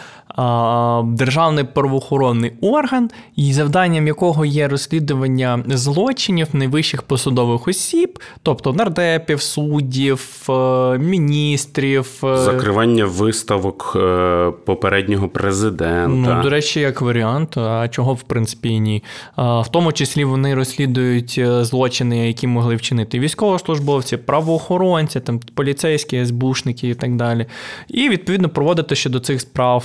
[1.03, 10.45] державний правоохоронний орган, і завданням якого є розслідування злочинів найвищих посадових осіб, тобто нардепів, суддів,
[10.49, 16.36] е, міністрів, е, закривання виставок е, попереднього президента.
[16.36, 19.03] Ну, До речі, як варіант, а чого в принципі і ні.
[19.38, 24.17] В тому числі вони розслідують злочини, які могли вчинити військовослужбовці,
[24.60, 27.45] правоохоронці, там поліцейські, СБУшники і так далі.
[27.88, 29.84] І відповідно проводити ще до цих справ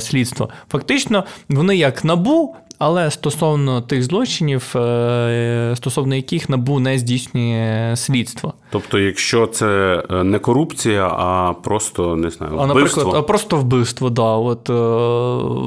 [0.00, 0.48] слідство.
[0.70, 2.56] Фактично, вони як набу.
[2.78, 8.54] Але стосовно тих злочинів, е, стосовно яких набу не здійснює слідство.
[8.70, 12.64] Тобто, якщо це е, не корупція, а просто не знаю, вбивство?
[12.64, 14.22] А, наприклад, а просто вбивство, да.
[14.22, 14.72] От е,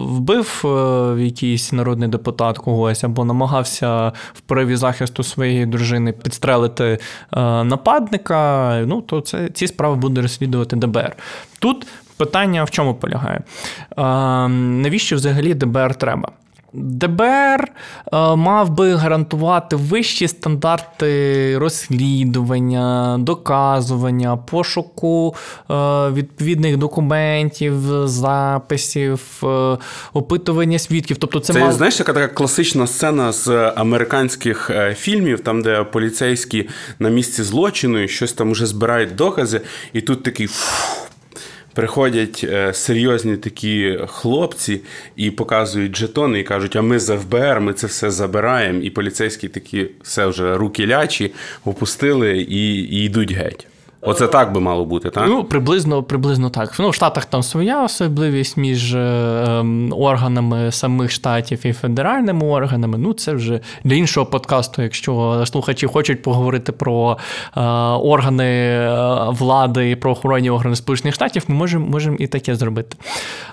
[0.05, 0.65] вбив
[1.19, 6.97] якийсь народний депутат когось або намагався в прояві захисту своєї дружини підстрелити
[7.63, 8.83] нападника.
[8.87, 11.15] Ну то це ці справи буде розслідувати ДБР.
[11.59, 11.87] Тут
[12.17, 13.41] Питання в чому полягає?
[14.57, 16.31] Навіщо взагалі ДБР треба?
[16.73, 17.67] ДБР
[18.13, 25.35] е, мав би гарантувати вищі стандарти розслідування, доказування, пошуку
[25.69, 25.73] е,
[26.09, 27.73] відповідних документів,
[28.07, 29.77] записів, е,
[30.13, 31.17] опитування свідків.
[31.17, 31.73] Тобто, це, це мав...
[31.73, 36.69] знаєш, яка така класична сцена з американських фільмів, там де поліцейські
[36.99, 39.61] на місці злочину і щось там вже збирають докази,
[39.93, 40.47] і тут такий.
[40.47, 41.00] Фу,
[41.73, 44.81] Приходять е, серйозні такі хлопці
[45.15, 48.79] і показують жетони, і кажуть, а ми з ФБР, ми це все забираємо.
[48.79, 51.33] І поліцейські такі все вже руки лячі,
[51.65, 53.67] опустили і, і йдуть геть.
[54.01, 55.25] Оце так би мало бути, так?
[55.27, 56.79] Ну, приблизно приблизно так.
[56.79, 62.97] Ну, В Штатах там своя особливість між е, органами самих штатів і федеральними органами.
[62.97, 67.17] Ну, це вже для іншого подкасту, якщо слухачі хочуть поговорити про
[67.57, 72.55] е, органи е, влади і про охоронні органи Сполучених Штатів, ми можемо можемо і таке
[72.55, 72.97] зробити.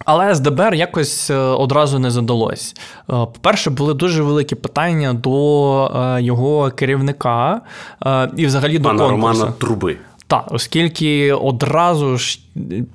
[0.05, 2.75] Але з ДБР якось одразу не задалось.
[3.07, 7.61] По-перше, були дуже великі питання до його керівника
[8.37, 9.41] і взагалі до Пана конкурсу.
[9.41, 9.97] Романа Труби.
[10.29, 12.41] Так, оскільки одразу ж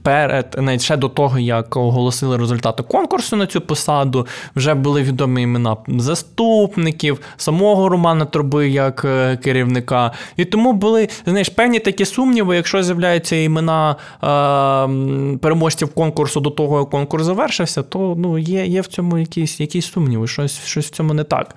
[0.01, 5.41] перед навіть ще до того, як оголосили результати конкурсу на цю посаду, вже були відомі
[5.41, 10.11] імена заступників, самого Романа Труби як е, керівника.
[10.37, 16.79] І тому були знаєш, певні такі сумніви, якщо з'являються імена е, переможців конкурсу до того,
[16.79, 20.89] як конкурс завершився, то ну, є є в цьому якісь якісь сумніви, щось, щось в
[20.89, 21.55] цьому не так.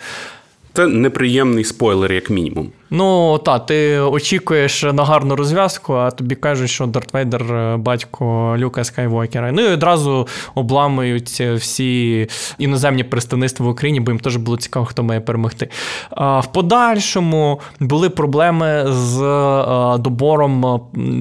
[0.76, 2.72] Це неприємний спойлер, як мінімум.
[2.90, 8.54] Ну, так, ти очікуєш на гарну розв'язку, а тобі кажуть, що Дарт Вейдер е, батько
[8.58, 9.52] Люка Скайвокера.
[9.52, 12.28] Ну і одразу обламуються всі
[12.58, 15.68] іноземні представництва в Україні, бо їм теж було цікаво, хто має перемогти.
[16.10, 20.80] А В подальшому були проблеми з е, добором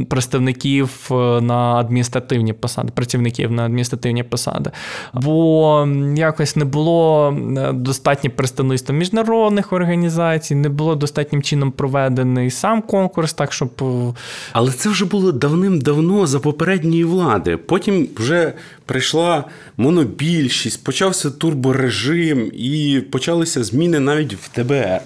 [0.10, 4.72] представників е, на адміністративні посади, працівників на адміністративні посади.
[5.14, 7.34] Бо якось не було
[7.74, 13.70] достатньо представництва міжнародних організацій, не було достатнім чином чином проведений сам конкурс, так щоб.
[13.82, 14.14] Е,
[14.52, 17.58] Але це вже було давним-давно за попередньої влади.
[17.58, 18.54] Потім вже
[18.86, 19.44] прийшла
[19.78, 25.02] монобільшість, почався турборежим і почалися зміни навіть в ДБР.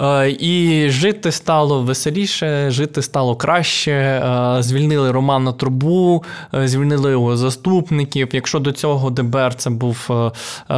[0.00, 3.92] Е, і жити стало веселіше, жити стало краще.
[3.92, 6.24] Е, звільнили Романа Трубу,
[6.54, 8.28] е, звільнили його заступників.
[8.32, 10.10] Якщо до цього ДБР це був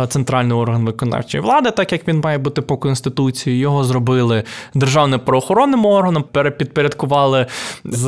[0.09, 4.43] центральний орган виконавчої влади, так як він має бути по конституції, його зробили
[4.75, 7.47] державним правоохоронним органом, перепідпорядкували
[7.85, 8.05] з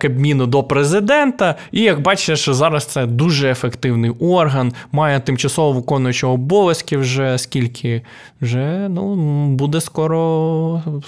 [0.00, 1.54] Кабміну до президента.
[1.72, 8.02] І як бачиш, зараз це дуже ефективний орган, має тимчасово виконуючого обов'язки вже скільки
[8.40, 9.14] вже ну
[9.46, 10.31] буде скоро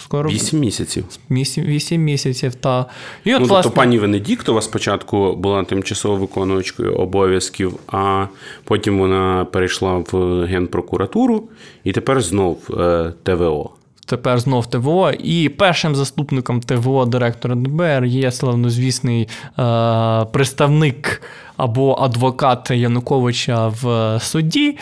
[0.01, 1.05] скоро 8 місяців.
[1.31, 2.87] 8, 8 місяців, та.
[3.25, 3.63] І от, ну, власне...
[3.63, 8.27] Тобто пані Венедіктова спочатку була тимчасово виконуючкою обов'язків, а
[8.65, 11.45] потім вона перейшла в Генпрокуратуру
[11.85, 13.71] і тепер знов е, ТВО.
[14.07, 21.23] Тепер знов ТВО, і першим заступником ТВО директора ДБР є славнозвісний е, представник
[21.57, 24.79] або адвокат Януковича в суді.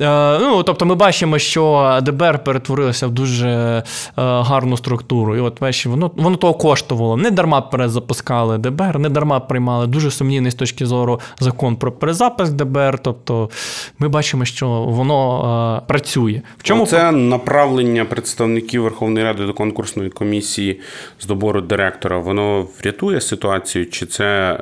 [0.00, 3.82] Е, ну, Тобто ми бачимо, що ДБР перетворилося в дуже е,
[4.16, 5.36] гарну структуру.
[5.36, 7.16] І от бачите, воно воно того коштувало.
[7.16, 12.52] Не дарма перезапускали ДБР, не дарма приймали дуже сумнівний з точки зору закон про перезапуск
[12.52, 12.98] ДБР.
[12.98, 13.50] Тобто
[13.98, 16.42] ми бачимо, що воно е, працює.
[16.58, 20.80] В чому це направлення представників Верховної Ради до конкурсної комісії
[21.20, 22.18] з добору директора?
[22.18, 24.58] Воно врятує ситуацію, чи це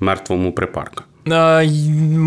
[0.00, 1.04] мертвому припарка.
[1.28, 1.70] Е,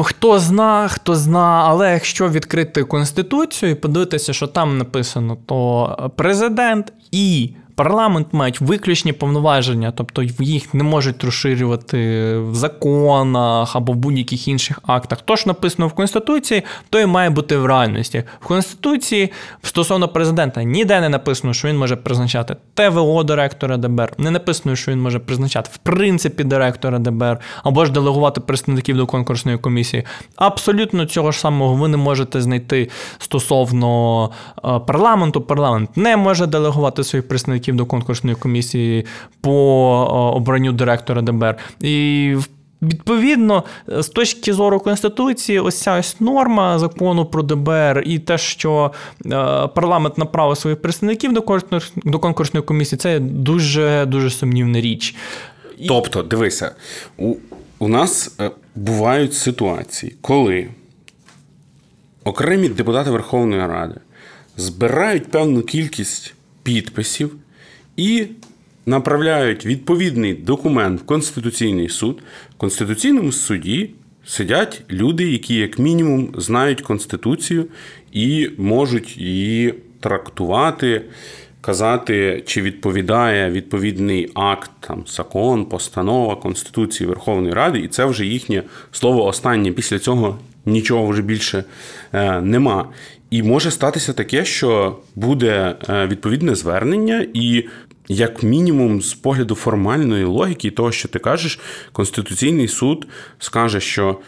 [0.04, 6.94] хто зна, хто зна, але якщо відкрити конституцію і подивитися, що там написано, то президент
[7.12, 11.98] і парламент мають виключні повноваження, тобто їх не можуть розширювати
[12.38, 15.22] в законах або в будь-яких інших актах.
[15.22, 18.24] То, що написано в Конституції, то і має бути в реальності.
[18.42, 24.32] В Конституції стосовно президента ніде не написано, що він може призначати ТВО директора ДБР, не
[24.32, 29.58] написано, що він може призначати в принципі директора ДБР або ж делегувати представників до конкурсної
[29.58, 30.04] комісії.
[30.36, 35.42] Абсолютно цього ж самого ви не можете знайти стосовно е, парламенту.
[35.42, 39.06] Парламент не може делегувати своїх представників представників до конкурсної комісії
[39.42, 39.54] по
[40.36, 41.58] обранню директора ДБР.
[41.82, 42.36] І
[42.82, 48.92] Відповідно, з точки зору Конституції, ось ця ось норма закону про ДБР і те, що
[49.26, 49.30] е,
[49.68, 51.34] парламент направив своїх представників
[52.06, 55.16] до конкурсної комісії, це дуже дуже сумнівна річ.
[55.88, 56.76] Тобто, дивися,
[57.18, 57.36] у,
[57.80, 60.70] у нас е, бувають ситуації, коли
[62.24, 63.96] окремі депутати Верховної Ради
[64.58, 67.36] збирають певну кількість підписів
[67.98, 68.28] і
[68.86, 72.22] направляють відповідний документ в Конституційний суд.
[72.52, 73.90] В Конституційному суді
[74.26, 77.66] сидять люди, які, як мінімум, знають Конституцію
[78.12, 81.02] і можуть її трактувати.
[81.62, 88.64] Казати, чи відповідає відповідний акт, там закон, постанова Конституції Верховної Ради, і це вже їхнє
[88.92, 89.72] слово останнє.
[89.72, 91.64] Після цього нічого вже більше
[92.14, 92.90] е, нема.
[93.30, 97.64] І може статися таке, що буде е, відповідне звернення, і
[98.08, 101.60] як мінімум, з погляду формальної логіки, того, що ти кажеш,
[101.92, 103.08] Конституційний суд
[103.40, 104.20] скаже, що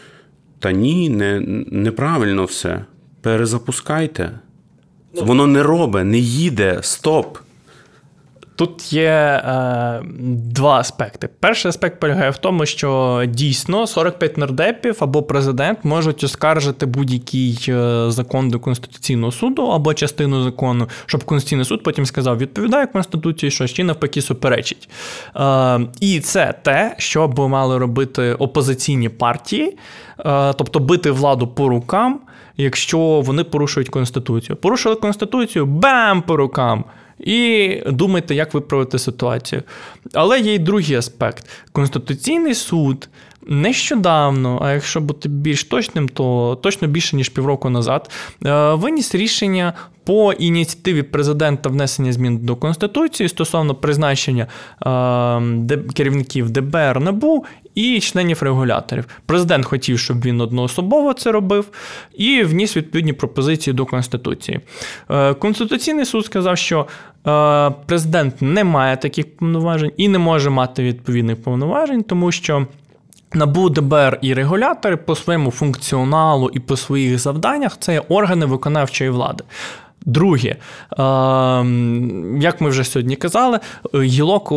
[0.58, 2.84] та ні, не, неправильно все.
[3.20, 4.38] Перезапускайте.
[5.14, 7.38] Воно не робе, не їде, стоп.
[8.60, 10.02] Тут є е,
[10.54, 11.28] два аспекти.
[11.40, 18.04] Перший аспект полягає в тому, що дійсно 45 нардепів або президент можуть оскаржити будь-який е,
[18.10, 23.66] закон до Конституційного суду або частину закону, щоб Конституційний суд потім сказав, відповідає Конституції, що
[23.66, 24.88] ще навпаки суперечить.
[25.36, 29.78] Е, І це те, що б мали робити опозиційні партії,
[30.18, 32.20] е, тобто бити владу по рукам,
[32.56, 34.56] якщо вони порушують Конституцію.
[34.56, 36.84] Порушили Конституцію, бам по рукам
[37.20, 39.62] і думайте, як виправити ситуацію.
[40.14, 43.08] Але є й другий аспект: Конституційний суд.
[43.46, 48.10] Нещодавно, а якщо бути більш точним, то точно більше ніж півроку назад,
[48.46, 49.72] е, виніс рішення
[50.04, 54.46] по ініціативі президента внесення змін до Конституції стосовно призначення
[55.66, 57.44] е, керівників ДБР НАБУ
[57.74, 59.04] і членів регуляторів.
[59.26, 61.68] Президент хотів, щоб він одноособово це робив,
[62.14, 64.60] і вніс відповідні пропозиції до Конституції.
[65.10, 66.86] Е, Конституційний суд сказав, що
[67.26, 72.66] е, президент не має таких повноважень і не може мати відповідних повноважень, тому що.
[73.34, 79.10] НАБУ, ДБР і регулятори по своєму функціоналу і по своїх завданнях це є органи виконавчої
[79.10, 79.44] влади.
[80.06, 80.56] Друге,
[82.40, 83.58] як ми вже сьогодні казали,
[83.94, 84.50] гілок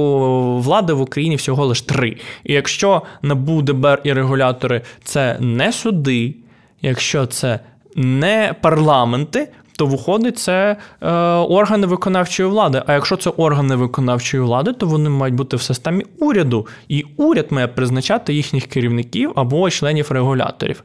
[0.63, 2.17] влади в Україні всього лише три.
[2.43, 6.35] І якщо НАБУ, ДБР і регулятори це не суди,
[6.81, 7.59] якщо це
[7.95, 12.83] не парламенти, то виходить це е, органи виконавчої влади.
[12.87, 17.47] А якщо це органи виконавчої влади, то вони мають бути в системі уряду, і уряд
[17.49, 20.83] має призначати їхніх керівників або членів регуляторів.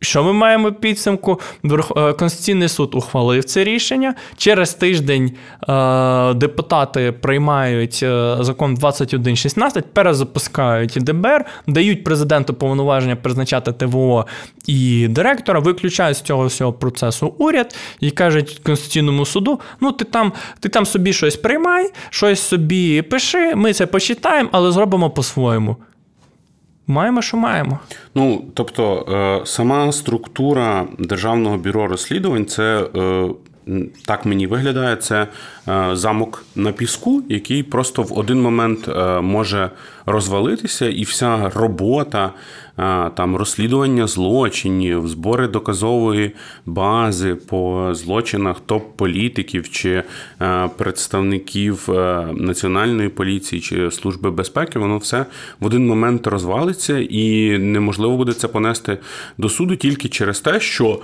[0.00, 1.40] Що ми маємо підсумку?
[1.64, 4.14] Е, Конституційний суд ухвалив це рішення.
[4.36, 5.32] Через тиждень
[5.68, 14.26] е, депутати приймають е, закон 21.16, перезапускають ДБР, дають президенту повноваження призначати ТВО
[14.66, 20.32] і директора, виключають з цього всього процесу уряд і кажуть Конституційному суду: ну ти там
[20.60, 25.76] ти там собі щось приймай, щось собі пиши, ми це почитаємо, але зробимо по-своєму.
[26.88, 27.78] Маємо, що маємо.
[28.14, 29.06] Ну тобто,
[29.42, 32.84] е, сама структура державного бюро розслідувань це.
[33.68, 35.26] Е, так мені виглядає це
[35.68, 38.88] е, замок на піску, який просто в один момент
[39.22, 39.70] може
[40.06, 42.32] розвалитися, і вся робота
[43.14, 46.34] там розслідування злочинів, збори доказової
[46.66, 50.02] бази по злочинах топ-політиків чи
[50.76, 51.88] представників
[52.34, 55.26] національної поліції чи служби безпеки, воно все
[55.60, 58.98] в один момент розвалиться, і неможливо буде це понести
[59.38, 61.00] до суду тільки через те, що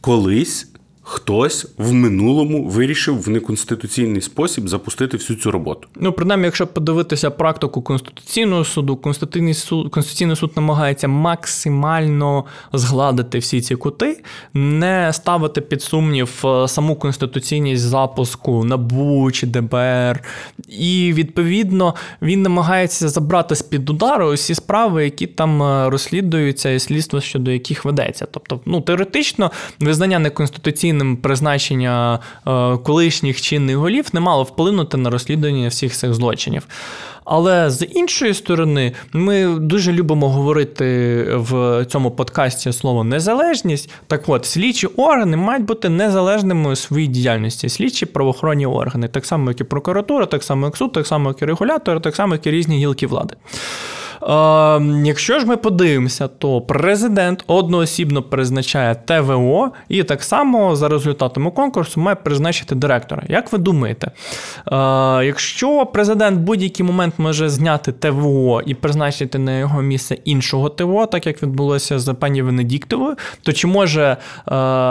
[0.00, 0.73] колись
[1.06, 5.88] хтось в минулому вирішив в неконституційний спосіб запустити всю цю роботу.
[5.96, 13.60] Ну, принаймні, якщо подивитися практику Конституційного суду, Конституційний суд Конституційний суд намагається максимально згладити всі
[13.60, 14.22] ці кути,
[14.54, 20.22] не ставити під сумнів е, саму конституційність запуску НАБУ чи ДБР.
[20.68, 26.78] І відповідно він намагається забрати з під удару усі справи, які там е, розслідуються, і
[26.78, 28.26] слідство щодо яких ведеться.
[28.30, 29.50] Тобто, ну теоретично
[29.80, 36.14] визнання неконституційного офіційним призначення е, колишніх чинних голів не мало вплинути на розслідування всіх цих
[36.14, 36.66] злочинів.
[37.24, 43.90] Але з іншої сторони, ми дуже любимо говорити в цьому подкасті слово незалежність.
[44.06, 49.50] Так от, слідчі органи мають бути незалежними у своїй діяльності, слідчі правоохоронні органи, так само,
[49.50, 52.46] як і прокуратура, так само, як суд, так само, як і регулятор, так само, як
[52.46, 53.36] і різні гілки влади.
[54.28, 61.50] Е, Якщо ж ми подивимося, то президент одноосібно призначає ТВО і так само за результатами
[61.50, 63.22] конкурсу має призначити директора.
[63.28, 64.14] Як ви думаєте, е,
[65.24, 71.06] якщо президент в будь-який момент може зняти ТВО і призначити на його місце іншого ТВО,
[71.06, 74.16] так як відбулося з пані Венедіктовою, то чи може е,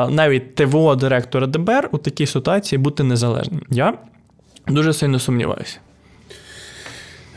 [0.10, 3.62] навіть ТВО директора ДБР у такій ситуації бути незалежним?
[3.70, 3.94] Я
[4.68, 5.80] дуже сильно сумніваюся.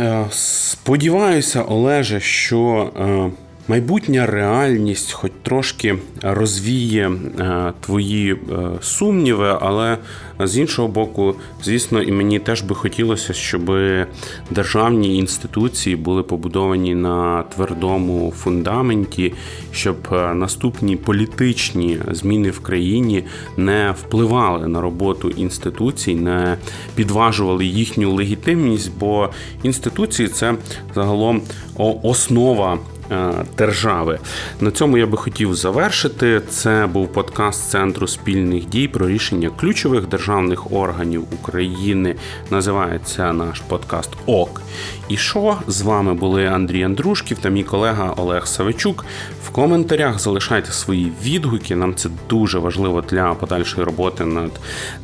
[0.01, 3.31] Е, сподіваюся, Олеже, що е,
[3.69, 8.37] майбутня реальність, хоч трошки розвіє е, твої
[8.81, 9.99] сумніви, але
[10.41, 13.73] з іншого боку, звісно, і мені теж би хотілося, щоб
[14.51, 19.35] державні інституції були побудовані на твердому фундаменті,
[19.73, 19.97] щоб
[20.35, 23.25] наступні політичні зміни в країні
[23.57, 26.57] не впливали на роботу інституцій, не
[26.95, 29.31] підважували їхню легітимність, бо
[29.63, 30.55] інституції це
[30.95, 31.43] загалом
[32.03, 32.96] основа Е,
[33.59, 34.19] держави.
[34.61, 36.41] На цьому я би хотів завершити.
[36.49, 42.15] Це був подкаст Центру спільних дій про рішення ключових державних органів України.
[42.51, 44.63] Називається наш подкаст ОК.
[45.09, 49.05] І що з вами були Андрій Андрушків та мій колега Олег Савичук.
[49.45, 51.77] В коментарях залишайте свої відгуки.
[51.77, 54.51] Нам це дуже важливо для подальшої роботи над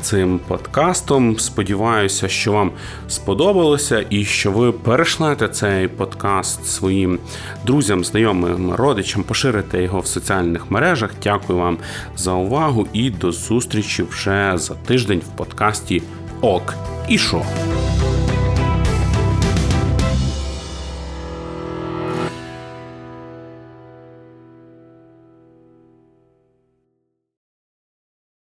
[0.01, 1.39] цим подкастом.
[1.39, 2.71] Сподіваюся, що вам
[3.09, 7.19] сподобалося і що ви перешлете цей подкаст своїм
[7.67, 11.11] друзям, знайомим, родичам, поширите його в соціальних мережах.
[11.23, 11.79] Дякую вам
[12.17, 16.03] за увагу і до зустрічі вже за тиждень в подкасті
[16.41, 16.75] ок
[17.09, 17.43] і шо.